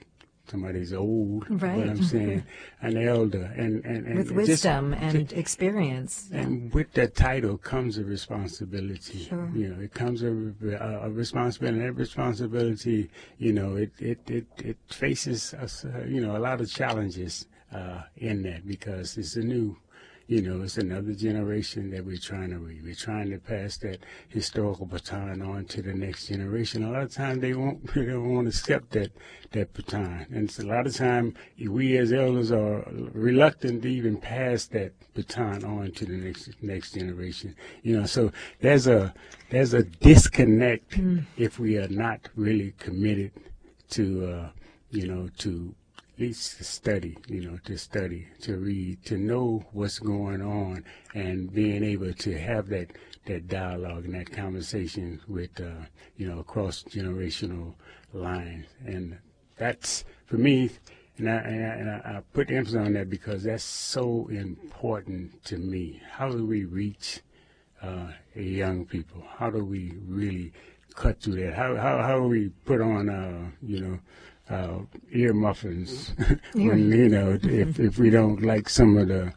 [0.51, 1.79] somebody's old, right.
[1.79, 2.43] What I'm saying
[2.83, 6.29] an elder, and and, and with wisdom just, and experience.
[6.33, 6.71] And yeah.
[6.73, 9.25] with that title comes a responsibility.
[9.25, 9.51] Sure.
[9.55, 11.79] You know, it comes a, a, responsibility.
[11.79, 16.43] And that responsibility, you know, it it it, it faces us, uh, you know, a
[16.49, 19.77] lot of challenges uh, in that because it's a new
[20.31, 22.85] you know, it's another generation that we're trying to read.
[22.85, 26.85] We're trying to pass that historical baton on to the next generation.
[26.85, 29.11] A lot of times they won't, they don't want to accept that,
[29.51, 30.27] that baton.
[30.31, 34.93] And it's a lot of time we as elders are reluctant to even pass that
[35.15, 37.57] baton on to the next, next generation.
[37.83, 39.13] You know, so there's a,
[39.51, 41.25] there's a disconnect mm.
[41.39, 43.33] if we are not really committed
[43.91, 44.49] to, uh,
[44.93, 45.75] you know, to
[46.21, 51.53] least to study, you know, to study, to read, to know what's going on, and
[51.53, 52.91] being able to have that
[53.25, 57.75] that dialogue and that conversation with, uh, you know, across generational
[58.13, 59.19] lines, and
[59.57, 60.71] that's for me.
[61.19, 65.59] And I, and, I, and I, put emphasis on that because that's so important to
[65.59, 66.01] me.
[66.11, 67.21] How do we reach
[67.83, 69.23] uh, young people?
[69.37, 70.53] How do we really
[70.95, 71.55] cut through that?
[71.55, 73.99] How how how do we put on, uh, you know,
[74.51, 74.81] uh,
[75.13, 76.13] ear muffins
[76.55, 79.33] when you know if if we don't like some of the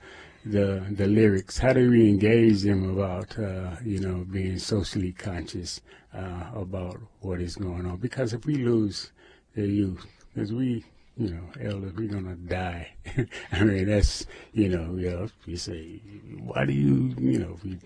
[0.45, 1.57] the the lyrics.
[1.57, 5.81] How do we engage them about uh, you know being socially conscious
[6.13, 7.97] uh, about what is going on?
[7.97, 9.11] Because if we lose
[9.55, 10.83] the youth, because we
[11.17, 12.93] you know elders, we're gonna die.
[13.51, 16.01] I mean that's you know you know you say
[16.39, 17.77] why do you you know we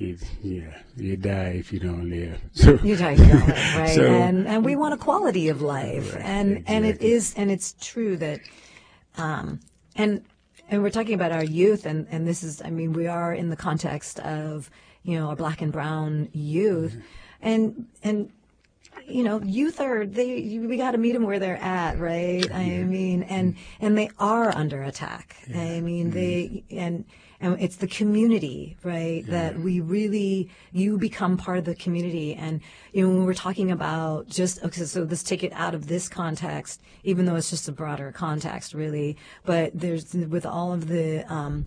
[0.00, 2.40] yeah, you die if you don't live.
[2.52, 3.94] So, you die if you don't live, right?
[3.94, 6.76] So, and and we want a quality of life, right, and exactly.
[6.76, 8.40] and it is and it's true that,
[9.16, 9.60] um,
[9.96, 10.24] and
[10.70, 13.50] and we're talking about our youth, and and this is, I mean, we are in
[13.50, 14.70] the context of
[15.02, 17.00] you know our black and brown youth, mm-hmm.
[17.42, 18.30] and and
[19.06, 22.46] you know, youth are they we got to meet them where they're at, right?
[22.48, 22.56] Yeah.
[22.56, 25.36] I mean, and and they are under attack.
[25.48, 25.60] Yeah.
[25.60, 26.18] I mean, mm-hmm.
[26.18, 27.04] they and
[27.40, 29.24] and it's the community, right?
[29.24, 29.30] Yeah.
[29.30, 32.60] That we really you become part of the community, and
[32.92, 36.08] you know when we're talking about just okay, so let's take it out of this
[36.08, 39.16] context, even though it's just a broader context, really.
[39.44, 41.66] But there's with all of the um,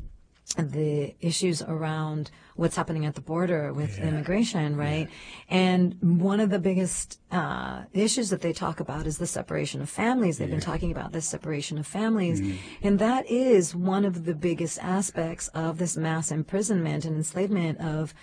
[0.58, 4.08] the issues around what's happening at the border with yeah.
[4.08, 5.08] immigration, right?
[5.10, 5.56] Yeah.
[5.56, 9.90] And one of the biggest uh, issues that they talk about is the separation of
[9.90, 10.38] families.
[10.38, 10.56] They've yeah.
[10.56, 12.58] been talking about this separation of families, mm.
[12.84, 18.14] and that is one of the biggest aspects of this mass imprisonment and enslavement of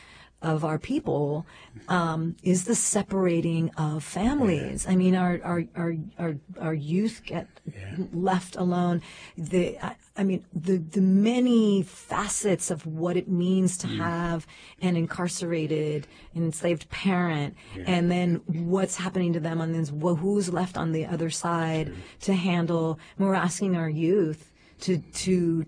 [0.42, 1.46] of our people
[1.88, 4.86] um, is the separating of families.
[4.88, 7.96] I mean, our our our our, our youth get yeah.
[8.12, 9.02] left alone.
[9.36, 13.96] The I, I, mean, the the many facets of what it means to mm.
[13.96, 14.46] have
[14.82, 16.06] an incarcerated,
[16.36, 17.84] enslaved parent, yeah.
[17.86, 22.34] and then what's happening to them, and then who's left on the other side to
[22.34, 22.98] handle.
[23.16, 25.64] we're asking our youth to to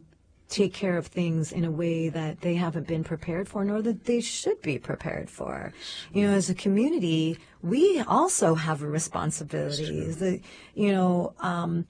[0.52, 4.04] take care of things in a way that they haven't been prepared for, nor that
[4.04, 5.72] they should be prepared for.
[6.12, 10.12] You know, as a community, we also have a responsibility.
[10.12, 10.40] The,
[10.74, 11.86] you know, um,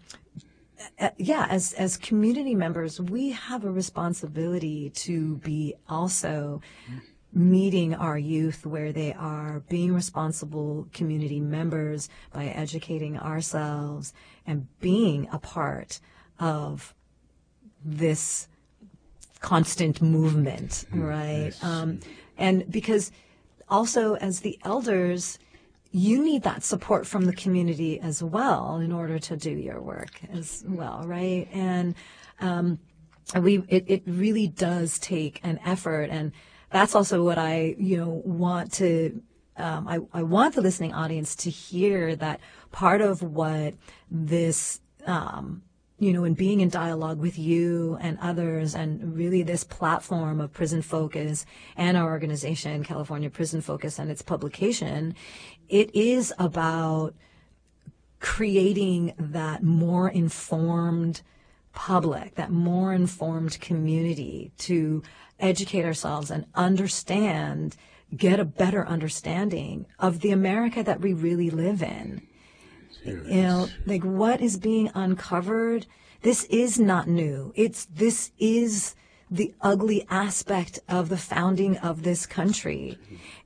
[1.16, 6.60] yeah, as as community members, we have a responsibility to be also
[7.32, 14.12] meeting our youth where they are, being responsible community members by educating ourselves
[14.46, 15.98] and being a part
[16.38, 16.94] of
[17.84, 18.48] this
[19.40, 21.46] constant movement, mm, right?
[21.46, 21.64] Yes.
[21.64, 22.00] Um,
[22.36, 23.10] and because
[23.68, 25.38] also as the elders,
[25.92, 30.20] you need that support from the community as well in order to do your work
[30.32, 31.46] as well, right?
[31.52, 31.94] And
[32.40, 32.78] um,
[33.38, 36.32] we it, it really does take an effort, and
[36.70, 39.22] that's also what I you know want to.
[39.54, 42.40] Um, I, I want the listening audience to hear that
[42.72, 43.74] part of what
[44.10, 45.62] this um,
[46.02, 50.52] you know, in being in dialogue with you and others, and really this platform of
[50.52, 55.14] Prison Focus and our organization, California Prison Focus, and its publication,
[55.68, 57.14] it is about
[58.18, 61.22] creating that more informed
[61.72, 65.04] public, that more informed community to
[65.38, 67.76] educate ourselves and understand,
[68.16, 72.26] get a better understanding of the America that we really live in
[73.04, 75.86] you know, like what is being uncovered.
[76.22, 77.52] This is not new.
[77.56, 78.94] It's, this is
[79.30, 82.98] the ugly aspect of the founding of this country.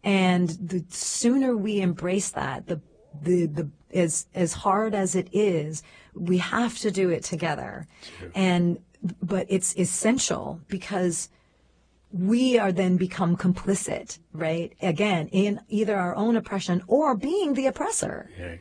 [0.04, 2.80] And the sooner we embrace that, the,
[3.22, 5.82] the, the, as, as hard as it is,
[6.14, 7.86] we have to do it together.
[8.34, 8.78] And,
[9.22, 11.30] but it's essential because
[12.12, 14.74] we are then become complicit, right?
[14.82, 18.30] Again, in either our own oppression or being the oppressor.
[18.38, 18.56] Yeah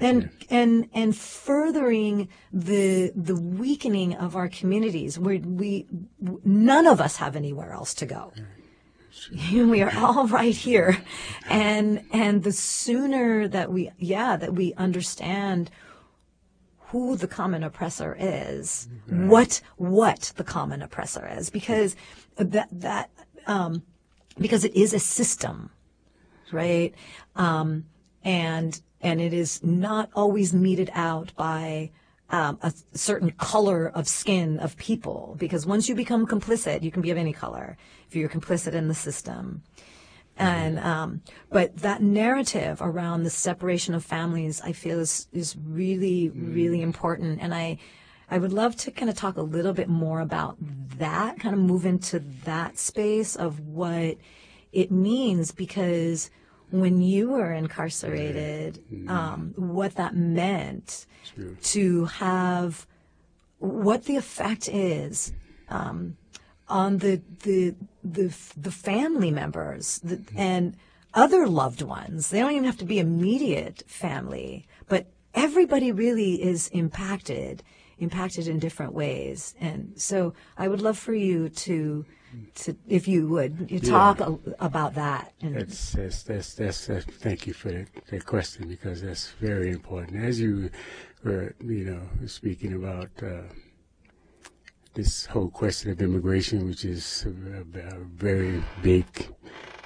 [0.00, 5.86] and and and furthering the the weakening of our communities where we
[6.44, 8.32] none of us have anywhere else to go.
[9.50, 10.98] We are all right here.
[11.48, 15.70] And and the sooner that we yeah that we understand
[16.88, 19.28] who the common oppressor is right.
[19.28, 21.96] what what the common oppressor is because
[22.36, 23.10] that that
[23.46, 23.82] um
[24.38, 25.70] because it is a system
[26.52, 26.94] right?
[27.36, 27.86] Um
[28.22, 31.90] and and it is not always meted out by
[32.30, 37.02] um, a certain color of skin of people because once you become complicit you can
[37.02, 37.76] be of any color
[38.08, 39.62] if you're complicit in the system.
[40.38, 46.30] And um, but that narrative around the separation of families i feel is is really
[46.30, 47.38] really important.
[47.40, 47.78] And i
[48.28, 50.56] i would love to kind of talk a little bit more about
[50.98, 54.16] that kind of move into that space of what
[54.72, 56.30] it means because
[56.70, 61.06] when you were incarcerated, um, what that meant
[61.62, 62.86] to have
[63.58, 65.32] what the effect is
[65.68, 66.16] um,
[66.68, 67.74] on the the
[68.04, 70.76] the the family members the, and
[71.14, 72.30] other loved ones.
[72.30, 77.62] They don't even have to be immediate family, but everybody really is impacted
[77.98, 79.54] impacted in different ways.
[79.58, 82.04] And so I would love for you to
[82.54, 85.32] to, if you would, you talk a, about that.
[85.40, 89.70] And that's, that's, that's, that's, that's, thank you for that, that question because that's very
[89.70, 90.22] important.
[90.22, 90.70] As you
[91.24, 93.42] were, you know, speaking about uh,
[94.94, 99.06] this whole question of immigration, which is a, a very big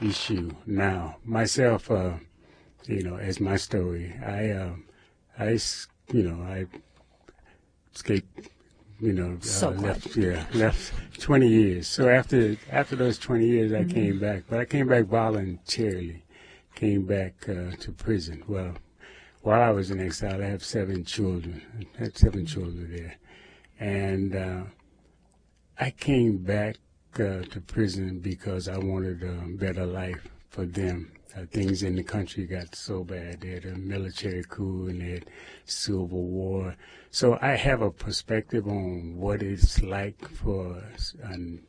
[0.01, 1.17] issue now.
[1.25, 2.15] Myself, uh,
[2.87, 4.73] you know, as my story, I, uh,
[5.39, 5.59] I,
[6.13, 6.67] you know, I
[7.95, 8.49] escaped
[9.01, 11.87] you know, so uh, left, yeah, left 20 years.
[11.89, 13.91] So after after those 20 years, I mm-hmm.
[13.91, 16.25] came back, but I came back voluntarily.
[16.75, 18.43] Came back uh, to prison.
[18.47, 18.75] Well,
[19.43, 21.63] while I was in exile, I have seven children.
[21.99, 23.17] I had 7 children there,
[23.79, 24.63] and uh,
[25.79, 26.77] I came back
[27.15, 31.13] uh, to prison because I wanted a better life for them.
[31.37, 33.41] Uh, things in the country got so bad.
[33.41, 35.27] They had a military coup and they had
[35.65, 36.75] civil war.
[37.11, 40.83] So I have a perspective on what it's like for
[41.23, 41.63] an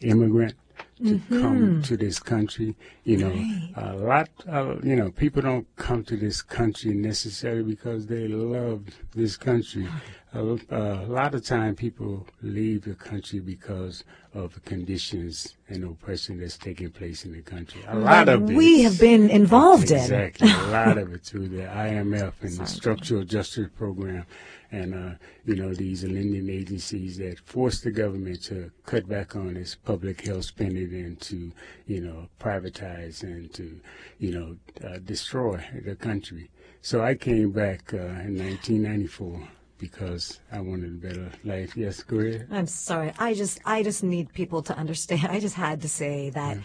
[0.00, 0.54] immigrant
[0.98, 1.40] to mm-hmm.
[1.40, 2.76] come to this country.
[3.04, 3.72] You know, right.
[3.76, 8.84] a lot, of, you know, people don't come to this country necessarily because they love
[9.14, 9.88] this country.
[10.34, 16.40] A, a lot of time people leave the country because of the conditions and oppression
[16.40, 17.82] that's taking place in the country.
[17.86, 18.56] A lot of it.
[18.56, 20.22] We have been involved exactly, in.
[20.22, 20.50] Exactly.
[20.50, 24.24] a lot of it through the IMF and the Structural Adjustment Program
[24.72, 25.14] and uh,
[25.44, 30.22] you know these lending agencies that force the government to cut back on its public
[30.22, 31.52] health spending and to
[31.86, 33.78] you know privatize and to
[34.18, 34.56] you know
[34.88, 36.50] uh, destroy the country.
[36.80, 39.46] So I came back uh, in 1994
[39.82, 41.76] because I wanted a better life.
[41.76, 42.46] Yes, go ahead.
[42.50, 43.12] I'm sorry.
[43.18, 45.26] I just I just need people to understand.
[45.36, 46.56] I just had to say that.
[46.56, 46.62] Yeah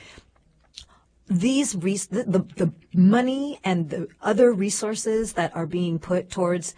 [1.30, 6.74] these res- the, the, the money and the other resources that are being put towards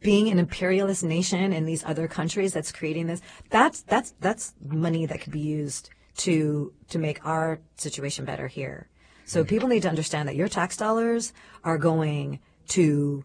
[0.00, 3.20] being an imperialist nation in these other countries that's creating this
[3.50, 8.88] that's that's that's money that could be used to to make our situation better here
[9.26, 11.32] so people need to understand that your tax dollars
[11.64, 13.24] are going to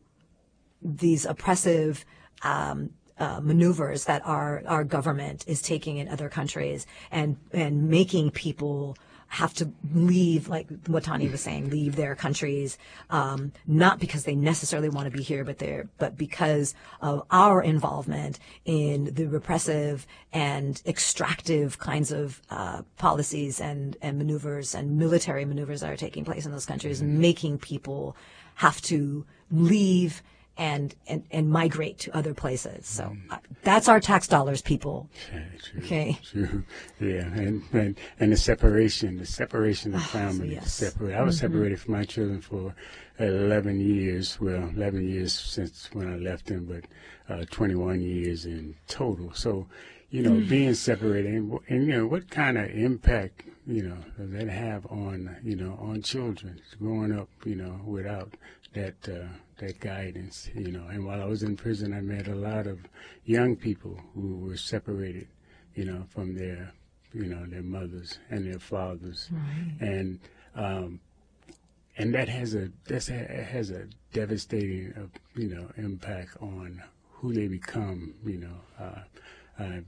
[0.81, 2.05] these oppressive
[2.43, 8.31] um, uh, maneuvers that our our government is taking in other countries and and making
[8.31, 8.95] people
[9.29, 12.79] have to leave, like what Tani was saying, leave their countries,
[13.11, 17.61] um, not because they necessarily want to be here, but they're, but because of our
[17.61, 25.45] involvement in the repressive and extractive kinds of uh, policies and, and maneuvers and military
[25.45, 28.17] maneuvers that are taking place in those countries, making people
[28.55, 30.23] have to leave
[30.59, 32.85] and, and, and migrate to other places.
[32.85, 35.09] So uh, that's our tax dollars, people.
[35.33, 36.19] Yeah, true, Okay.
[36.23, 36.63] True.
[36.99, 40.53] Yeah, and, and and the separation, the separation of family.
[40.53, 40.73] yes.
[40.73, 41.15] Separate.
[41.15, 42.75] I was separated from my children for
[43.17, 44.37] eleven years.
[44.41, 46.83] Well, eleven years since when I left them, but
[47.33, 49.33] uh, twenty-one years in total.
[49.33, 49.67] So,
[50.09, 54.49] you know, being separated, and, and you know, what kind of impact you know that
[54.49, 58.33] have on you know on children growing up, you know, without
[58.73, 59.27] that uh,
[59.59, 60.87] that guidance, you know.
[60.87, 62.79] And while I was in prison, I met a lot of
[63.25, 65.27] young people who were separated,
[65.75, 66.71] you know, from their,
[67.13, 69.29] you know, their mothers and their fathers,
[69.79, 70.19] and
[70.55, 70.99] um,
[71.95, 77.33] and that has a that's a, has a devastating, uh, you know, impact on who
[77.33, 78.15] they become.
[78.25, 79.01] You know, uh,
[79.59, 79.81] I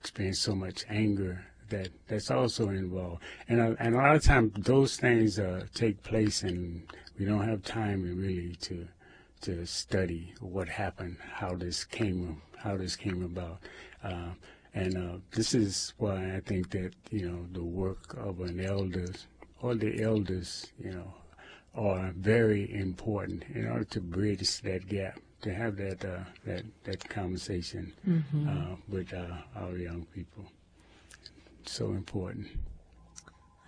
[0.00, 4.52] experienced so much anger that that's also involved, and a, and a lot of times
[4.56, 6.86] those things uh, take place, and
[7.18, 8.86] we don't have time really to
[9.42, 13.58] to study what happened, how this came how this came about.
[14.02, 14.30] Uh,
[14.74, 19.12] and uh, this is why I think that you know the work of an elder
[19.60, 21.14] or the elders, you know,
[21.74, 27.08] are very important in order to bridge that gap, to have that uh, that that
[27.08, 27.92] conversation
[28.48, 30.44] uh, with uh, our young people.
[31.68, 32.46] So important.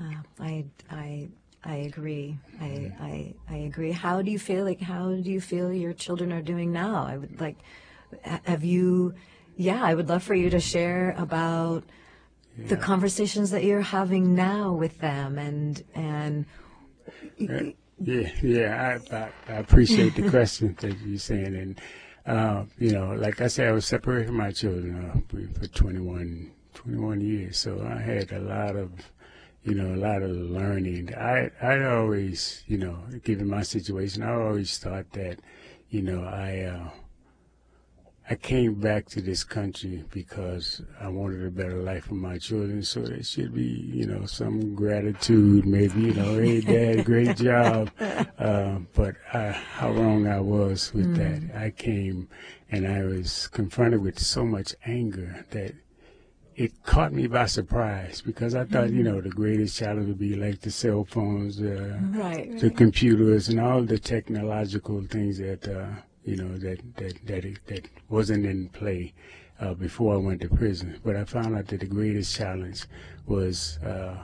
[0.00, 1.28] Uh, I, I,
[1.64, 2.38] I agree.
[2.60, 3.92] I, I, I agree.
[3.92, 4.64] How do you feel?
[4.64, 7.04] Like, how do you feel your children are doing now?
[7.04, 7.56] I would like,
[8.22, 9.14] have you?
[9.56, 11.84] Yeah, I would love for you to share about
[12.58, 16.46] the conversations that you're having now with them, and and
[17.98, 21.80] Yeah, yeah, I, I, I appreciate the question that you're saying, and
[22.26, 26.50] uh, you know, like I said, I was separated from my children uh, for 21,
[26.86, 28.92] 21 years, so I had a lot of,
[29.64, 31.12] you know, a lot of learning.
[31.16, 35.40] I, I always, you know, given my situation, I always thought that,
[35.90, 36.90] you know, I, uh,
[38.30, 42.84] I came back to this country because I wanted a better life for my children.
[42.84, 47.90] So there should be, you know, some gratitude, maybe, you know, hey, dad, great job.
[48.38, 51.56] Uh, but I, how wrong I was with that.
[51.56, 52.28] I came
[52.70, 55.74] and I was confronted with so much anger that
[56.56, 60.34] it caught me by surprise because I thought, you know, the greatest challenge would be
[60.34, 66.00] like the cell phones, uh, right, the computers and all the technological things that uh,
[66.24, 69.12] you know that that that that wasn't in play
[69.60, 70.98] uh, before I went to prison.
[71.04, 72.84] But I found out that the greatest challenge
[73.26, 74.16] was uh,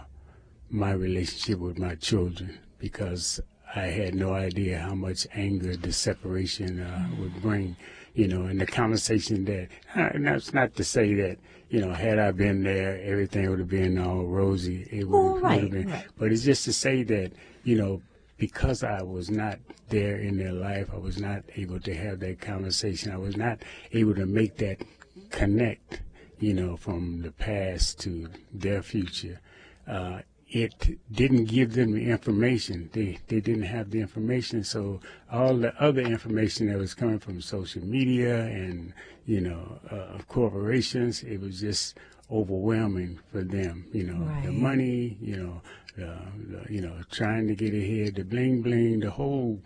[0.70, 3.41] my relationship with my children because
[3.74, 7.76] I had no idea how much anger the separation uh, would bring.
[8.14, 11.39] You know, and the conversation that, uh, and that's not to say that,
[11.73, 14.87] you know, had I been there, everything would have been all rosy.
[14.91, 15.89] It would, Well, right, have been.
[15.89, 16.05] right.
[16.18, 17.33] But it's just to say that,
[17.64, 18.03] you know,
[18.37, 19.59] because I was not
[19.89, 23.11] there in their life, I was not able to have that conversation.
[23.11, 23.61] I was not
[23.93, 24.83] able to make that
[25.31, 26.03] connect,
[26.39, 29.41] you know, from the past to their future.
[29.89, 30.20] Uh,
[30.55, 32.91] it didn't give them the information.
[32.93, 34.65] They they didn't have the information.
[34.65, 35.01] So
[35.31, 38.93] all the other information that was coming from social media and
[39.27, 41.97] you know uh, corporations, it was just
[42.31, 43.87] overwhelming for them.
[43.93, 45.63] You know, the money, you know,
[45.97, 46.19] the,
[46.51, 49.61] the, you know, trying to get ahead, the bling bling, the whole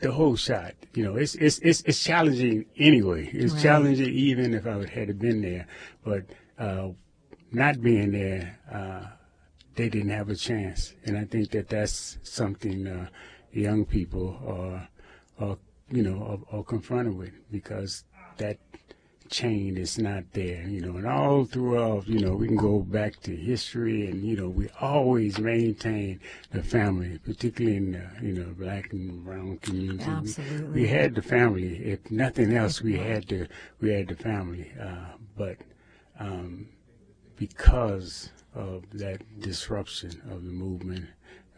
[0.00, 0.74] the whole shot.
[0.94, 3.30] You know, it's it's it's, it's challenging anyway.
[3.32, 3.62] It's Right.
[3.62, 5.66] challenging even if I would had been there,
[6.04, 6.24] but
[6.58, 6.88] uh,
[7.52, 8.58] not being there.
[8.70, 9.06] Uh,
[9.74, 10.94] they didn't have a chance.
[11.04, 13.08] And I think that that's something uh,
[13.52, 14.88] young people are,
[15.38, 15.58] are
[15.90, 18.04] you know, are, are confronted with because
[18.38, 18.58] that
[19.30, 20.96] chain is not there, you know.
[20.98, 24.68] And all throughout, you know, we can go back to history and, you know, we
[24.80, 26.20] always maintain
[26.50, 30.04] the family, particularly in the, you know, black and brown community.
[30.04, 30.82] We- Absolutely.
[30.82, 31.76] We, had the family.
[31.76, 33.48] If nothing else, we had the,
[33.80, 34.70] we had the family.
[34.80, 35.56] Uh, but
[36.20, 36.68] um,
[37.36, 41.06] because of that disruption of the movement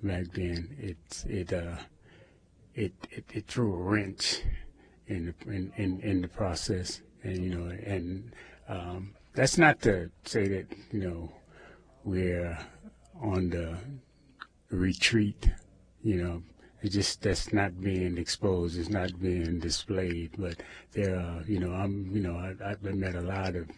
[0.03, 1.77] back then, it it uh,
[2.75, 4.43] it, it it threw a wrench
[5.07, 8.33] in the in, in, in the process, and you know, and
[8.69, 11.33] um, that's not to say that you know
[12.05, 12.59] we're
[13.21, 13.77] on the
[14.71, 15.51] retreat,
[16.03, 16.43] you know.
[16.83, 18.79] It just that's not being exposed.
[18.79, 20.33] It's not being displayed.
[20.37, 23.71] But there, are, you know, I'm, you know, I, I've met a lot of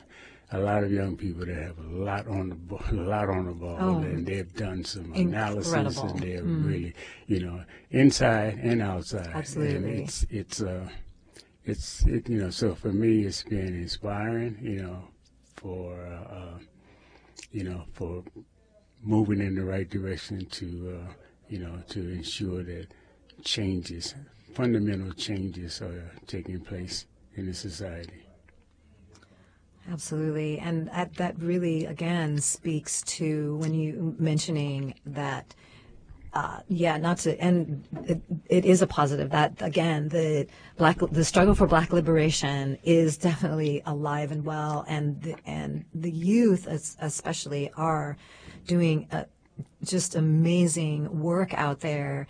[0.52, 3.46] a lot of young people that have a lot on the ball, a lot on
[3.46, 3.98] the ball, Oh.
[3.98, 6.94] and they've done some analysis, and they're really,
[7.26, 9.30] you know, inside and outside.
[9.34, 9.76] Absolutely.
[9.76, 10.88] And it's it's uh,
[11.64, 15.08] it's it, you know, so for me, it's been inspiring, you know,
[15.56, 16.58] for uh, uh,
[17.50, 18.22] you know, for
[19.02, 21.12] moving in the right direction to, uh,
[21.48, 22.86] you know, to ensure that
[23.44, 24.14] changes,
[24.54, 28.25] fundamental changes are taking place in the society.
[29.90, 30.58] Absolutely.
[30.58, 35.54] And that, that really, again, speaks to when you mentioning that,
[36.32, 41.24] uh, yeah, not to, and it, it is a positive that, again, the black, the
[41.24, 44.84] struggle for black liberation is definitely alive and well.
[44.88, 46.66] And, the, and the youth
[47.00, 48.16] especially are
[48.66, 49.24] doing uh
[49.84, 52.26] just amazing work out there.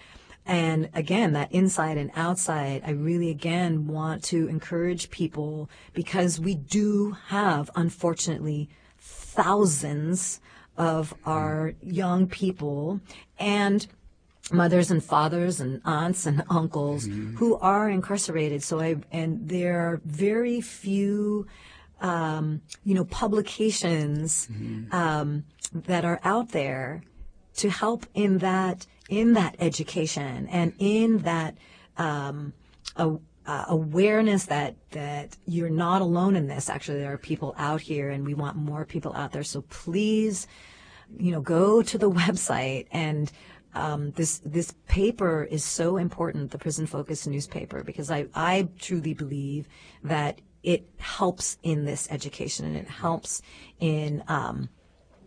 [0.47, 6.55] And again, that inside and outside, I really again want to encourage people because we
[6.55, 8.69] do have, unfortunately,
[8.99, 10.41] thousands
[10.77, 13.01] of our young people
[13.39, 13.87] and
[14.53, 18.63] mothers and fathers and aunts and uncles who are incarcerated.
[18.63, 21.47] So I, and there are very few,
[22.01, 24.49] um, you know, publications,
[24.93, 27.03] um, that are out there
[27.57, 31.57] to help in that in that education and in that
[31.97, 32.53] um,
[32.97, 36.69] a, uh, awareness that that you're not alone in this.
[36.69, 39.45] Actually, there are people out here, and we want more people out there.
[39.45, 40.47] So please,
[41.19, 43.31] you know, go to the website and.
[43.75, 49.13] Um, this this paper is so important, the Prison Focus newspaper, because I, I truly
[49.13, 49.69] believe
[50.03, 53.43] that it helps in this education and it helps
[53.79, 54.71] in um,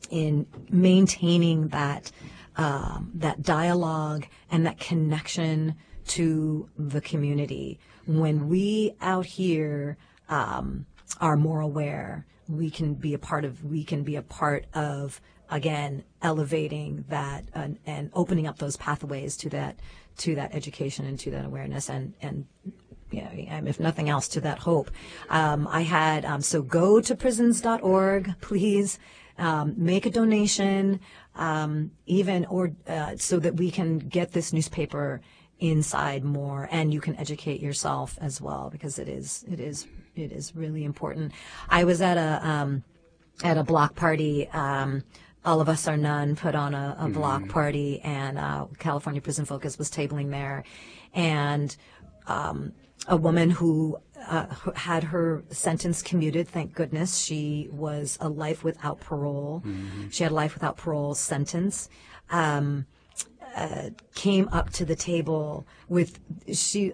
[0.09, 2.11] in maintaining that
[2.55, 5.75] um, that dialogue and that connection
[6.07, 7.79] to the community.
[8.05, 9.97] When we out here
[10.27, 10.85] um,
[11.21, 13.63] are more aware, we can be a part of.
[13.63, 15.21] We can be a part of
[15.51, 19.79] again elevating that and, and opening up those pathways to that
[20.17, 22.45] to that education and to that awareness and and
[23.11, 24.91] um, if nothing else, to that hope.
[25.29, 28.99] Um, I had, um, so go to prisons.org, please,
[29.37, 30.99] um, make a donation,
[31.39, 35.21] um, even, or, uh, so that we can get this newspaper
[35.59, 40.31] inside more and you can educate yourself as well because it is, it is, it
[40.31, 41.31] is really important.
[41.69, 42.83] I was at a, um,
[43.43, 45.03] at a block party, um,
[45.45, 49.45] All of Us or None put on a, a block party and uh, california prison
[49.45, 50.65] focus was tabling there
[51.13, 51.75] and
[52.27, 52.73] um,
[53.07, 53.97] a woman who
[54.28, 57.17] uh, had her sentence commuted thank goodness.
[57.17, 59.63] She was a life without parole.
[60.11, 61.89] She had a life without parole sentence.
[62.30, 62.86] Um,
[63.55, 66.20] uh, came up to the table with
[66.53, 66.93] she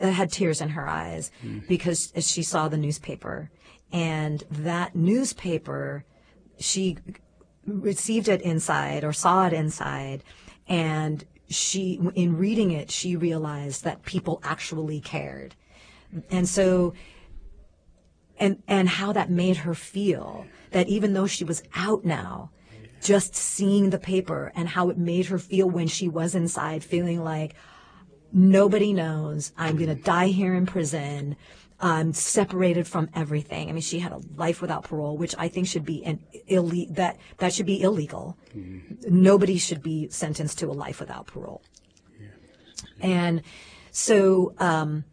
[0.00, 1.30] uh, had tears in her eyes
[1.68, 3.50] because she saw the newspaper.
[3.92, 6.04] And that newspaper
[6.58, 6.98] she
[7.66, 10.24] received it inside or saw it inside.
[10.66, 15.56] And she in reading it she realized that people actually cared
[16.30, 16.92] and so
[18.38, 22.50] and and how that made her feel that even though she was out now
[23.02, 27.22] just seeing the paper and how it made her feel when she was inside feeling
[27.22, 27.54] like
[28.32, 31.36] nobody knows i'm going to die here in prison
[31.80, 33.68] I'm separated from everything.
[33.68, 36.94] I mean, she had a life without parole, which I think should be an ille-
[36.94, 38.36] that that should be illegal.
[39.08, 41.62] Nobody should be sentenced to a life without parole.
[43.00, 43.42] And
[43.90, 45.04] so um,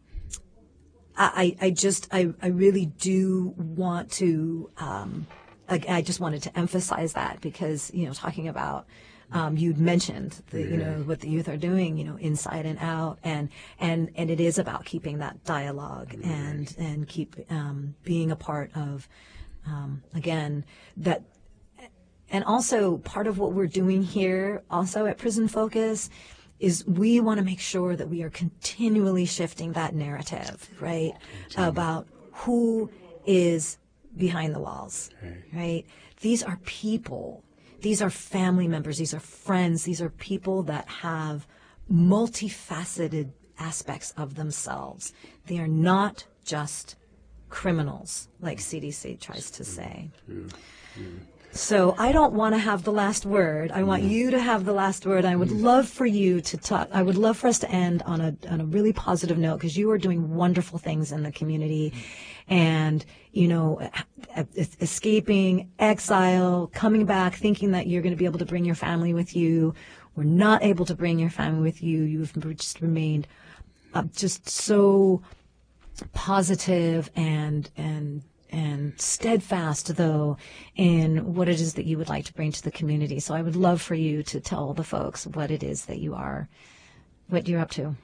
[1.17, 5.27] I, I just I, I really do want to um,
[5.67, 8.85] I, I just wanted to emphasize that because you know talking about
[9.31, 12.79] um, you'd mentioned the you know what the youth are doing you know inside and
[12.79, 13.49] out and
[13.79, 18.71] and and it is about keeping that dialogue and and keep um, being a part
[18.75, 19.09] of
[19.65, 20.63] um, again
[20.95, 21.23] that
[22.29, 26.09] and also part of what we're doing here also at prison focus
[26.59, 31.13] is we want to make sure that we are continually shifting that narrative right?
[31.57, 32.89] About who
[33.25, 33.77] is
[34.15, 35.09] behind the walls
[35.53, 35.83] right.
[36.21, 37.43] these are people.
[37.81, 38.97] These are family members.
[38.97, 39.83] These are friends.
[39.83, 41.45] These are people that have
[41.91, 45.13] multifaceted aspects of themselves.
[45.45, 46.95] They are not just
[47.49, 49.71] criminals like cdc tries to mm-hmm.
[49.71, 50.11] say
[51.51, 53.71] so I don't want to have the last word.
[53.71, 54.11] I want mm-hmm.
[54.11, 55.25] you to have the last word.
[55.25, 55.65] I would mm-hmm.
[55.65, 56.89] love for you to talk.
[56.91, 59.77] I would love for us to end on a on a really positive note because
[59.77, 62.53] you are doing wonderful things in the community, mm-hmm.
[62.53, 63.89] and you know,
[64.81, 69.13] escaping exile, coming back, thinking that you're going to be able to bring your family
[69.13, 69.73] with you.
[70.15, 72.03] We're not able to bring your family with you.
[72.03, 73.27] You've just remained
[73.93, 75.21] uh, just so
[76.13, 80.37] positive and and and steadfast though
[80.75, 83.19] in what it is that you would like to bring to the community.
[83.19, 86.13] So I would love for you to tell the folks what it is that you
[86.15, 86.47] are,
[87.27, 87.95] what you're up to.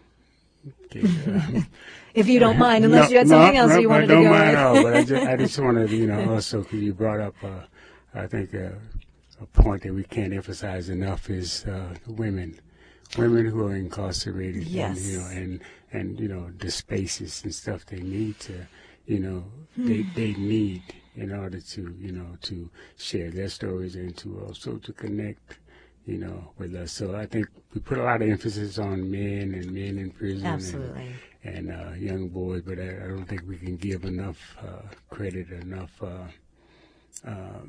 [0.86, 1.68] Okay, um,
[2.14, 4.14] If you don't mind, unless no, you had no, something else no, you wanted to
[4.14, 4.58] don't go mind with.
[4.60, 7.36] all, but I just, I just wanted to, you know, also because you brought up,
[7.44, 7.62] uh,
[8.14, 8.70] I think uh,
[9.42, 12.60] a point that we can't emphasize enough is uh, women,
[13.18, 14.98] women who are incarcerated, Yes.
[15.00, 18.66] and, you know, and and you know the spaces and stuff they need to,
[19.06, 19.44] you know,
[19.78, 20.84] they they need
[21.16, 25.60] in order to, you know, to share their stories and to also to connect.
[26.06, 26.92] You know, with us.
[26.92, 30.46] So I think we put a lot of emphasis on men and men in prison.
[30.46, 31.14] and- Absolutely.
[31.46, 35.50] and uh, young boys, but I, I don't think we can give enough uh, credit,
[35.52, 36.28] enough uh,
[37.26, 37.62] uh,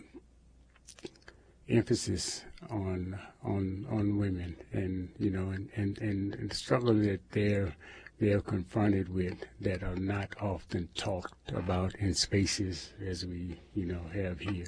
[1.69, 7.21] emphasis on on on women, and you know, and, and, and, and the struggle that
[7.31, 7.75] they're
[8.19, 14.03] they're confronted with that are not often talked about in spaces as we you know
[14.13, 14.67] have here.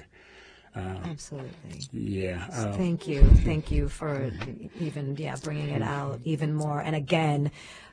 [0.75, 1.81] Absolutely.
[1.91, 2.47] Yeah.
[2.53, 3.23] Uh, Thank you.
[3.23, 4.31] Thank you for
[4.79, 6.81] even, yeah, bringing it out even more.
[6.81, 7.51] And again,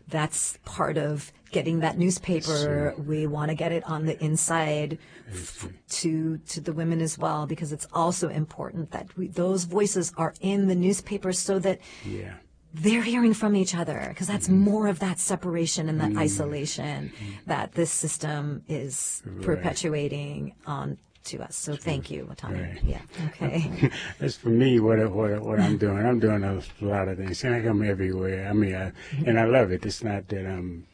[0.09, 2.94] that's part of getting that newspaper.
[2.98, 4.98] We want to get it on the inside
[5.30, 10.12] f- to to the women as well, because it's also important that we, those voices
[10.18, 12.34] are in the newspaper so that yeah.
[12.75, 14.70] They're hearing from each other because that's mm-hmm.
[14.70, 16.18] more of that separation and that mm-hmm.
[16.18, 17.33] isolation mm-hmm.
[17.47, 21.57] that this system is perpetuating on to us.
[21.57, 22.75] So thank you, Watani.
[22.75, 22.85] Right.
[22.85, 23.01] Yeah.
[23.29, 23.91] Okay.
[24.20, 27.43] As for me, what what what I'm doing, I'm doing a lot of things.
[27.45, 28.49] Like I come everywhere.
[28.49, 28.93] I mean, I,
[29.25, 29.87] and I love it.
[29.87, 30.87] It's not that I'm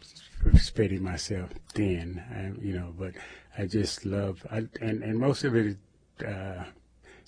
[0.59, 3.14] spreading myself thin, I, you know, but
[3.59, 4.47] I just love.
[4.51, 5.76] I, and and most of it
[6.26, 6.64] uh,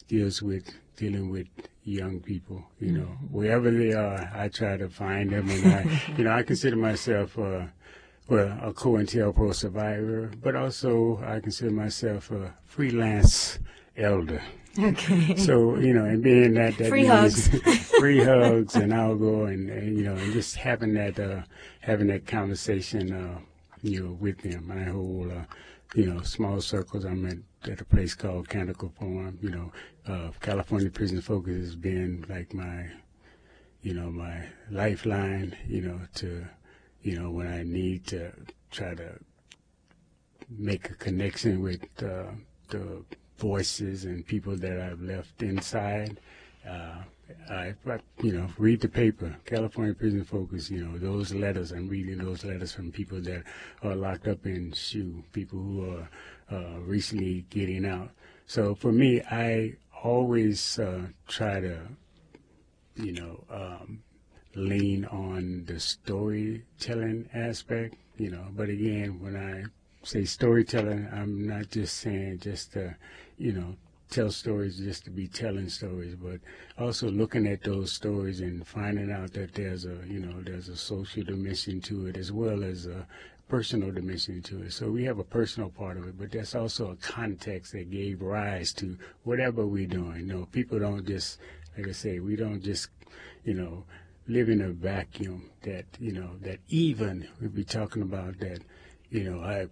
[0.08, 1.48] deals with dealing with
[1.84, 2.64] young people.
[2.80, 6.42] You know, wherever they are, I try to find them, and I, you know, I
[6.42, 7.38] consider myself.
[7.38, 7.66] Uh,
[8.28, 13.58] well, a COINTELPRO survivor, but also I consider myself a freelance
[13.96, 14.42] elder.
[14.78, 15.36] okay.
[15.36, 17.90] So you know, and being that that Free means hugs.
[17.98, 21.42] free hugs, and I'll go and, and you know, and just having that uh,
[21.80, 23.38] having that conversation, uh,
[23.82, 24.72] you know, with them.
[24.74, 25.42] I hold uh,
[25.94, 27.04] you know small circles.
[27.04, 27.36] I'm at,
[27.68, 29.38] at a place called Canticle Farm.
[29.40, 29.72] You know,
[30.06, 32.86] uh, California Prison Focus has been like my,
[33.82, 35.56] you know, my lifeline.
[35.66, 36.44] You know, to
[37.02, 38.32] you know when I need to
[38.70, 39.18] try to
[40.48, 42.32] make a connection with uh,
[42.68, 43.04] the
[43.38, 46.20] voices and people that I've left inside.
[46.68, 47.02] Uh,
[47.50, 47.74] I,
[48.22, 50.70] you know, read the paper, California Prison Focus.
[50.70, 51.72] You know, those letters.
[51.72, 53.44] I'm reading those letters from people that
[53.82, 56.08] are locked up in SHU, people who are
[56.52, 58.10] uh, recently getting out.
[58.46, 61.78] So for me, I always uh, try to,
[62.96, 64.02] you know, um,
[64.54, 67.96] lean on the storytelling aspect.
[68.18, 69.64] You know, but again, when I
[70.06, 72.94] say storytelling, I'm not just saying just to,
[73.38, 73.76] you know,
[74.10, 76.38] tell stories just to be telling stories, but
[76.78, 80.76] also looking at those stories and finding out that there's a, you know, there's a
[80.76, 83.06] social dimension to it as well as a
[83.48, 84.72] personal dimension to it.
[84.72, 88.22] So we have a personal part of it, but that's also a context that gave
[88.22, 90.20] rise to whatever we're doing.
[90.20, 91.38] You know, people don't just,
[91.76, 92.88] like I say, we don't just,
[93.44, 93.84] you know,
[94.26, 98.60] live in a vacuum that, you know, that even we be talking about that,
[99.10, 99.68] you know, I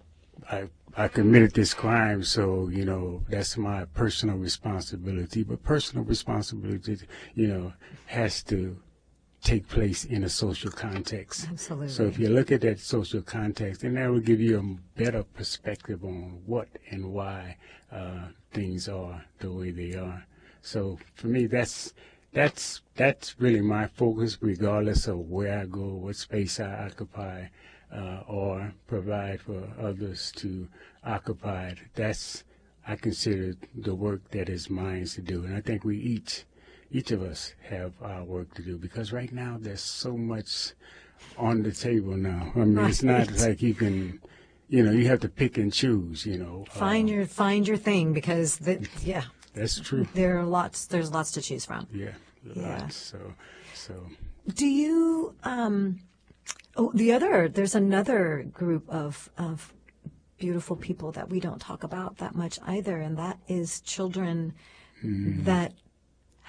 [0.50, 5.42] I I committed this crime, so you know that's my personal responsibility.
[5.42, 6.98] But personal responsibility,
[7.34, 7.72] you know,
[8.06, 8.76] has to
[9.42, 11.48] take place in a social context.
[11.50, 11.88] Absolutely.
[11.88, 15.22] So if you look at that social context, then that will give you a better
[15.22, 17.56] perspective on what and why
[17.90, 20.26] uh, things are the way they are.
[20.62, 21.94] So for me, that's
[22.32, 27.46] that's that's really my focus, regardless of where I go, what space I occupy,
[27.92, 30.68] uh, or provide for others to
[31.02, 31.74] occupy.
[31.94, 32.44] That's
[32.86, 36.44] I consider the work that is mine to do, and I think we each
[36.90, 40.72] each of us have our work to do because right now there's so much
[41.36, 42.52] on the table now.
[42.56, 44.20] I mean, it's not like you can,
[44.68, 46.26] you know, you have to pick and choose.
[46.26, 49.24] You know, Find Uh, your find your thing because the, yeah,
[49.54, 50.06] that's true.
[50.14, 51.86] there are lots there's lots to choose from.
[51.92, 52.14] Yeah,
[52.54, 52.78] Yeah.
[52.82, 52.96] lots.
[52.96, 53.18] So,
[53.74, 53.94] so
[54.54, 56.00] Do you um
[56.76, 59.72] oh the other there's another group of of
[60.38, 64.54] beautiful people that we don't talk about that much either and that is children
[65.04, 65.44] Mm-hmm.
[65.44, 65.72] that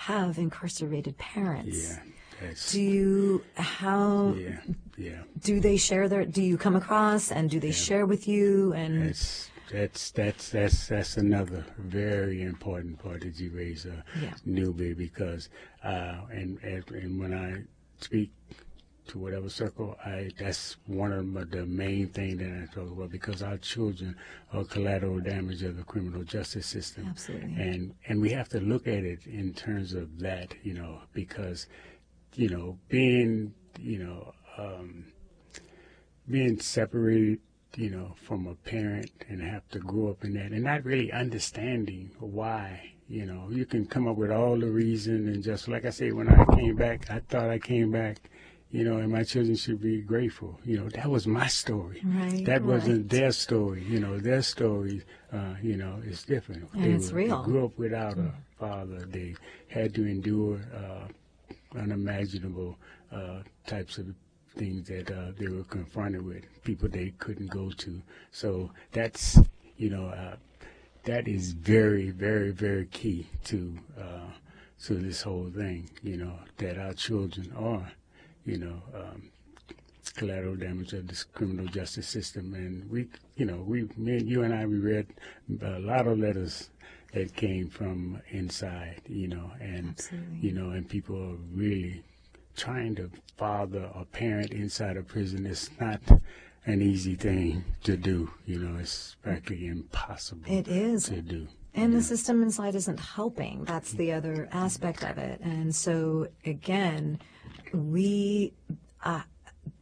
[0.07, 1.97] have incarcerated parents.
[2.41, 4.59] yeah, Do you how yeah,
[4.97, 5.21] yeah.
[5.43, 8.93] do they share their do you come across and do they share with you and
[9.09, 14.33] That's that's that's that's that's another very important part that you raise, a Yeah.
[14.43, 15.49] Nube, because
[15.83, 17.61] uh, and and when I
[18.03, 18.31] speak
[19.07, 23.41] to whatever circle, I that's one of the main things that I talk about because
[23.41, 24.15] our children
[24.53, 27.07] are collateral damage of the criminal justice system.
[27.09, 27.55] Absolutely.
[27.61, 31.67] And and we have to look at it in terms of that, you know, because
[32.35, 35.05] you know, being you know, um,
[36.29, 37.39] being separated
[37.77, 41.11] you know, from a parent and have to grow up in that and not really
[41.11, 45.85] understanding why, you know, you can come up with all the reason and just like
[45.85, 48.29] I say, when I came back, I thought I came back
[48.71, 50.59] you know, and my children should be grateful.
[50.63, 52.01] You know, that was my story.
[52.03, 52.45] Right.
[52.45, 53.09] That wasn't right.
[53.09, 53.83] their story.
[53.83, 55.03] You know, their story,
[55.33, 56.69] uh, you know, is different.
[56.73, 57.43] And they it's were, real.
[57.43, 58.99] They grew up without a father.
[58.99, 59.35] They
[59.67, 62.77] had to endure uh, unimaginable
[63.11, 64.15] uh, types of
[64.55, 68.01] things that uh, they were confronted with, people they couldn't go to.
[68.31, 69.39] So that's,
[69.77, 70.35] you know, uh,
[71.03, 74.31] that is very, very, very key to uh,
[74.85, 75.89] to this whole thing.
[76.03, 77.91] You know, that our children are
[78.45, 79.31] you know, um,
[80.15, 82.53] collateral damage of this criminal justice system.
[82.53, 85.07] And we, you know, we, me, you and I, we read
[85.61, 86.69] a lot of letters
[87.13, 90.37] that came from inside, you know, and Absolutely.
[90.41, 92.03] you know, and people are really
[92.55, 95.45] trying to father or parent inside a prison.
[95.45, 96.01] It's not
[96.65, 98.31] an easy thing to do.
[98.45, 100.43] You know, it's practically impossible.
[100.51, 101.05] It is.
[101.05, 101.47] to do.
[101.73, 103.63] And the system inside isn't helping.
[103.63, 105.39] That's the other aspect of it.
[105.41, 107.19] And so, again,
[107.73, 108.53] we,
[109.03, 109.21] uh,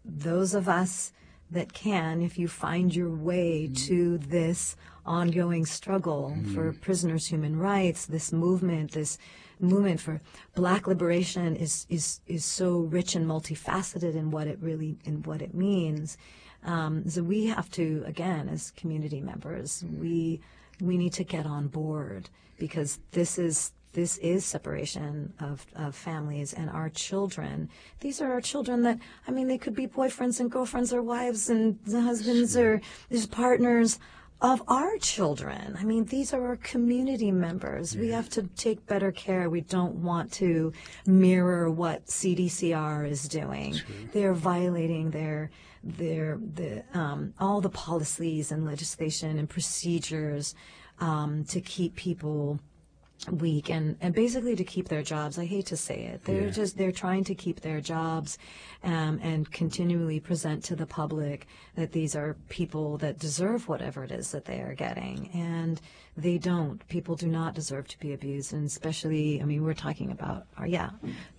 [0.06, 1.12] those of us
[1.52, 8.06] that can, if you find your way to this ongoing struggle for prisoners' human rights,
[8.06, 9.18] this movement, this
[9.60, 10.22] movement for
[10.54, 15.42] black liberation is, is, is so rich and multifaceted in what it really, in what
[15.42, 16.18] it means.
[16.64, 20.42] Um, so we have to, again, as community members, we,
[20.82, 26.54] we need to get on board because this is this is separation of, of families
[26.54, 27.70] and our children.
[28.02, 31.50] These are our children that, I mean, they could be boyfriends and girlfriends or wives
[31.50, 32.82] and husbands or
[33.32, 34.00] partners
[34.42, 35.76] of our children.
[35.78, 37.96] I mean, these are our community members.
[37.96, 39.50] We have to take better care.
[39.50, 40.72] We don't want to
[41.06, 43.82] mirror what CDCR is doing.
[44.14, 45.52] They're violating their
[45.84, 50.56] their the um, all the policies and legislation and procedures
[51.00, 52.60] um, to keep people
[53.32, 55.38] weak and, and basically to keep their jobs.
[55.38, 56.24] I hate to say it.
[56.24, 56.50] They're Yeah.
[56.52, 58.38] just they're trying to keep their jobs
[58.84, 64.12] um, and continually present to the public that these are people that deserve whatever it
[64.12, 65.30] is that they are getting.
[65.34, 65.82] And
[66.16, 66.86] they don't.
[66.88, 68.54] People do not deserve to be abused.
[68.54, 70.92] And especially I mean we're talking about our yeah,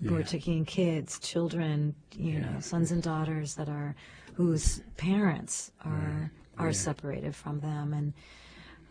[0.03, 3.95] we're taking kids, children, you know, sons and daughters that are
[4.35, 8.13] whose parents are are separated from them and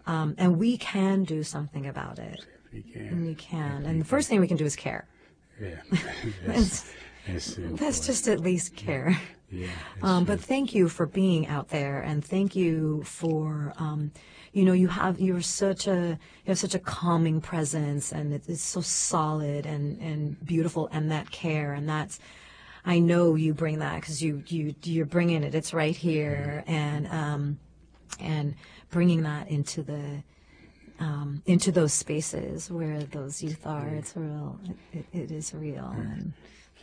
[0.08, 2.44] um, and we can do something about it.
[2.74, 3.08] We can.
[3.08, 3.86] And we can.
[3.86, 5.08] And the first thing we can do is care.
[5.60, 5.76] Yeah.
[6.46, 6.92] That's,
[7.28, 9.20] that's, that's, just at least care.
[9.52, 9.68] yeah.
[10.02, 14.12] Um, but thank you for being out there, and thank you for, um,
[14.54, 18.44] you know, you have you're such a you have such a calming presence, and it,
[18.48, 22.20] it's so solid and and beautiful, and that care, and that's.
[22.86, 25.54] I know you bring that because you you you're bringing it.
[25.54, 27.60] It's right here, and um,
[28.20, 28.56] and
[28.90, 30.24] bringing that into the
[31.00, 33.88] um, into those spaces where those youth are.
[33.88, 34.60] It's real.
[34.94, 35.94] It, it, is real.
[35.96, 36.34] And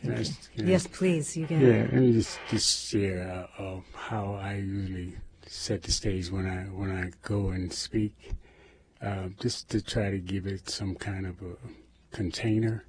[0.01, 1.61] Can I- yes, please, you can.
[1.61, 6.45] Yeah, let me just, just share uh, uh, how I usually set the stage when
[6.47, 8.31] I when I go and speak,
[9.01, 11.55] uh, just to try to give it some kind of a
[12.15, 12.83] container.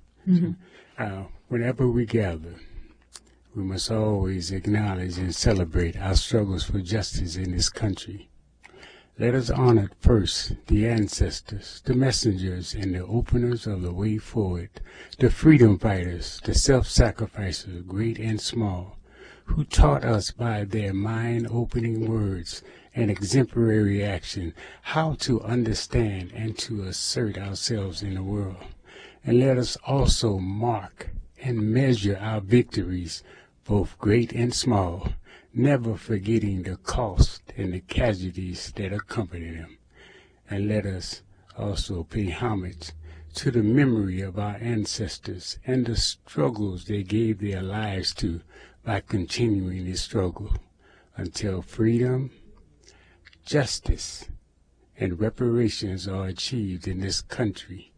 [0.99, 2.57] Uh, whenever we gather,
[3.55, 8.29] we must always acknowledge and celebrate our struggles for justice in this country.
[9.21, 14.71] Let us honor first the ancestors, the messengers, and the openers of the way forward,
[15.19, 18.97] the freedom fighters, the self-sacrificers, great and small,
[19.47, 22.63] who taught us by their mind-opening words
[22.95, 28.67] and exemplary action how to understand and to assert ourselves in the world.
[29.25, 31.11] And let us also mark
[31.43, 33.25] and measure our victories,
[33.65, 35.09] both great and small,
[35.59, 39.77] never forgetting the cost and the casualties that accompany them.
[40.49, 41.23] And let us
[41.57, 42.93] also pay homage
[43.35, 48.41] to the memory of our ancestors and the struggles they gave their lives to
[48.85, 50.57] by continuing this struggle
[51.17, 52.31] until freedom,
[53.45, 54.29] justice,
[54.97, 57.93] and reparations are achieved in this country.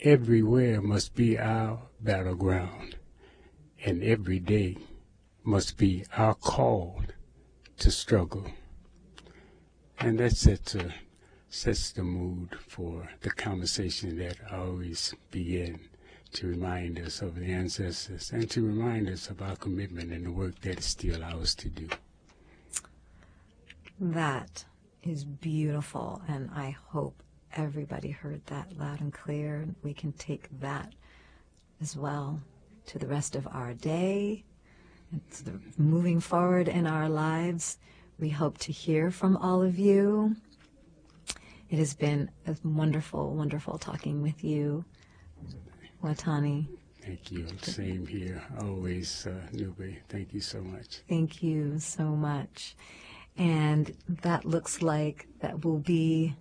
[0.00, 2.96] Everywhere must be our battleground,
[3.84, 4.76] and every day
[5.48, 7.00] must be our call
[7.78, 8.44] to struggle.
[9.98, 10.92] And that sets, a,
[11.48, 15.80] sets the mood for the conversation that I always begin
[16.34, 20.30] to remind us of the ancestors and to remind us of our commitment and the
[20.30, 21.88] work that is still ours to do.
[23.98, 24.66] That
[25.02, 27.22] is beautiful, and I hope
[27.56, 29.66] everybody heard that loud and clear.
[29.82, 30.92] We can take that
[31.80, 32.42] as well
[32.88, 34.44] to the rest of our day.
[35.14, 37.78] It's the, moving forward in our lives.
[38.18, 40.36] We hope to hear from all of you.
[41.70, 44.84] It has been a wonderful, wonderful talking with you,
[46.02, 46.66] Watani.
[47.02, 47.46] Thank you.
[47.62, 48.42] Same here.
[48.60, 49.96] Always, uh, Nube.
[50.08, 51.00] Thank you so much.
[51.08, 52.76] Thank you so much.
[53.36, 56.34] And that looks like that will be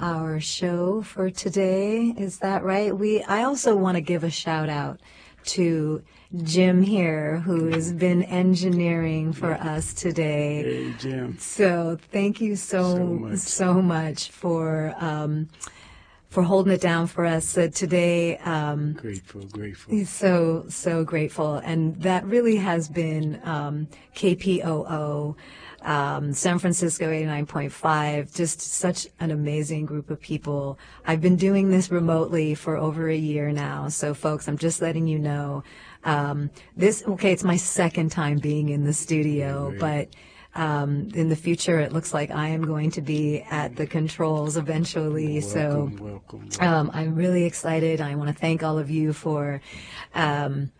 [0.00, 2.14] our show for today.
[2.16, 2.96] Is that right?
[2.96, 5.00] We I also want to give a shout out
[5.46, 6.02] to
[6.42, 10.62] Jim here, who has been engineering for us today.
[10.62, 11.36] Hey, Jim.
[11.38, 13.38] So thank you so So much.
[13.38, 15.48] so much for um,
[16.30, 18.38] for holding it down for us uh, today.
[18.38, 20.04] Um, Grateful, grateful.
[20.06, 25.36] so so grateful, and that really has been um, KPOO.
[25.84, 30.78] Um, San Francisco 89.5, just such an amazing group of people.
[31.06, 33.88] I've been doing this remotely for over a year now.
[33.88, 35.64] So folks, I'm just letting you know,
[36.04, 40.08] um, this, okay, it's my second time being in the studio, but
[40.54, 44.56] um, in the future, it looks like I am going to be at the controls
[44.56, 45.40] eventually.
[45.40, 46.48] so Welcome, welcome.
[46.60, 48.00] um, I'm really excited.
[48.00, 49.62] I want to thank all of you for
[50.14, 50.70] um,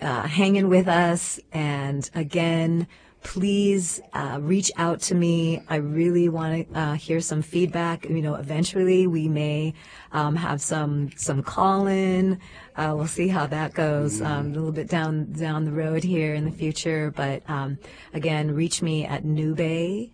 [0.00, 1.40] uh, hanging with us.
[1.52, 2.86] And again,
[3.22, 5.62] please uh, reach out to me.
[5.68, 8.08] I really want to uh, hear some feedback.
[8.08, 9.74] You know, eventually we may
[10.12, 12.40] um, have some some call in.
[12.76, 16.34] Uh, we'll see how that goes um, a little bit down down the road here
[16.34, 17.12] in the future.
[17.14, 17.78] But um,
[18.14, 20.10] again, reach me at nube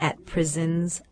[0.00, 1.02] at prisons.org.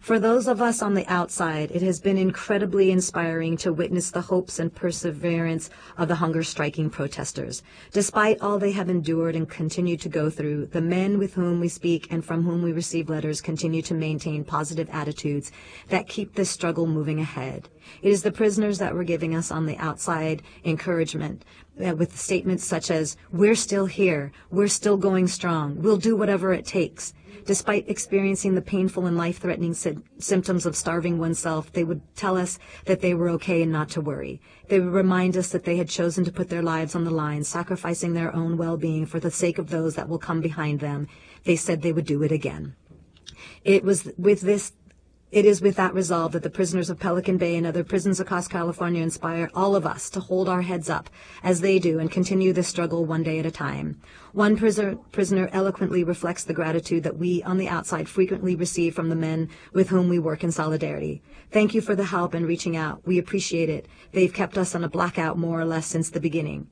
[0.00, 4.22] For those of us on the outside, it has been incredibly inspiring to witness the
[4.22, 7.62] hopes and perseverance of the hunger striking protesters.
[7.92, 11.68] Despite all they have endured and continue to go through, the men with whom we
[11.68, 15.52] speak and from whom we receive letters continue to maintain positive attitudes
[15.88, 17.68] that keep this struggle moving ahead.
[18.00, 21.44] It is the prisoners that were giving us on the outside encouragement
[21.84, 26.54] uh, with statements such as, we're still here, we're still going strong, we'll do whatever
[26.54, 27.12] it takes.
[27.44, 32.58] Despite experiencing the painful and life-threatening sy- symptoms of starving oneself, they would tell us
[32.86, 34.40] that they were okay and not to worry.
[34.68, 37.44] They would remind us that they had chosen to put their lives on the line,
[37.44, 41.08] sacrificing their own well-being for the sake of those that will come behind them.
[41.44, 42.76] They said they would do it again.
[43.64, 44.72] It was with this
[45.32, 48.48] it is with that resolve that the prisoners of Pelican Bay and other prisons across
[48.48, 51.08] California inspire all of us to hold our heads up
[51.44, 54.00] as they do and continue this struggle one day at a time.
[54.32, 59.08] One prisoner, prisoner eloquently reflects the gratitude that we on the outside frequently receive from
[59.08, 61.22] the men with whom we work in solidarity.
[61.52, 63.06] Thank you for the help and reaching out.
[63.06, 63.86] We appreciate it.
[64.10, 66.68] They've kept us on a blackout more or less since the beginning.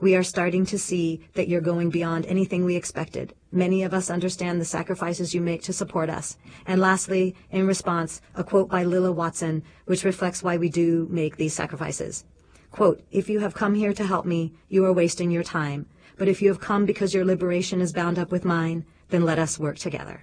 [0.00, 3.34] We are starting to see that you're going beyond anything we expected.
[3.50, 6.36] Many of us understand the sacrifices you make to support us.
[6.66, 11.36] And lastly, in response, a quote by Lilla Watson, which reflects why we do make
[11.36, 12.24] these sacrifices.
[12.70, 15.86] Quote, if you have come here to help me, you are wasting your time.
[16.16, 19.38] But if you have come because your liberation is bound up with mine, then let
[19.38, 20.22] us work together.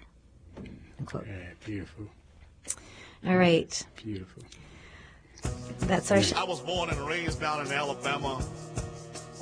[1.00, 1.26] Unquote.
[1.28, 2.06] Yeah, beautiful,
[3.28, 3.86] All right.
[4.02, 4.44] beautiful.
[5.80, 6.38] That's our show.
[6.38, 8.42] I was born and raised down in Alabama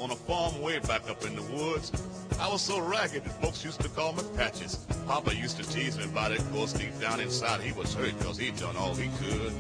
[0.03, 1.89] on a farm way back up in the woods.
[2.37, 4.85] I was so ragged that folks used to call me Patches.
[5.07, 8.17] Papa used to tease me about it, of course deep down inside he was hurt
[8.19, 9.53] because he'd done all he could.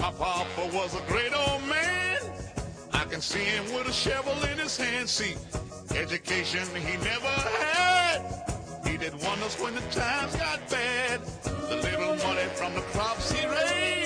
[0.00, 2.18] My papa was a great old man.
[2.94, 5.06] I can see him with a shovel in his hand.
[5.06, 5.34] See,
[5.94, 8.24] education he never had.
[8.86, 11.20] He did wonders when the times got bad.
[11.44, 13.97] The little money from the crops he raised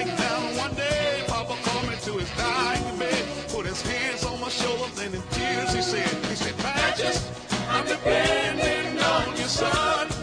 [0.00, 4.48] down one day, Papa called me to his dying bed, put his hands on my
[4.48, 7.30] shoulders, and in tears he said, he said, Patches,
[7.68, 10.21] I'm depending on you, son.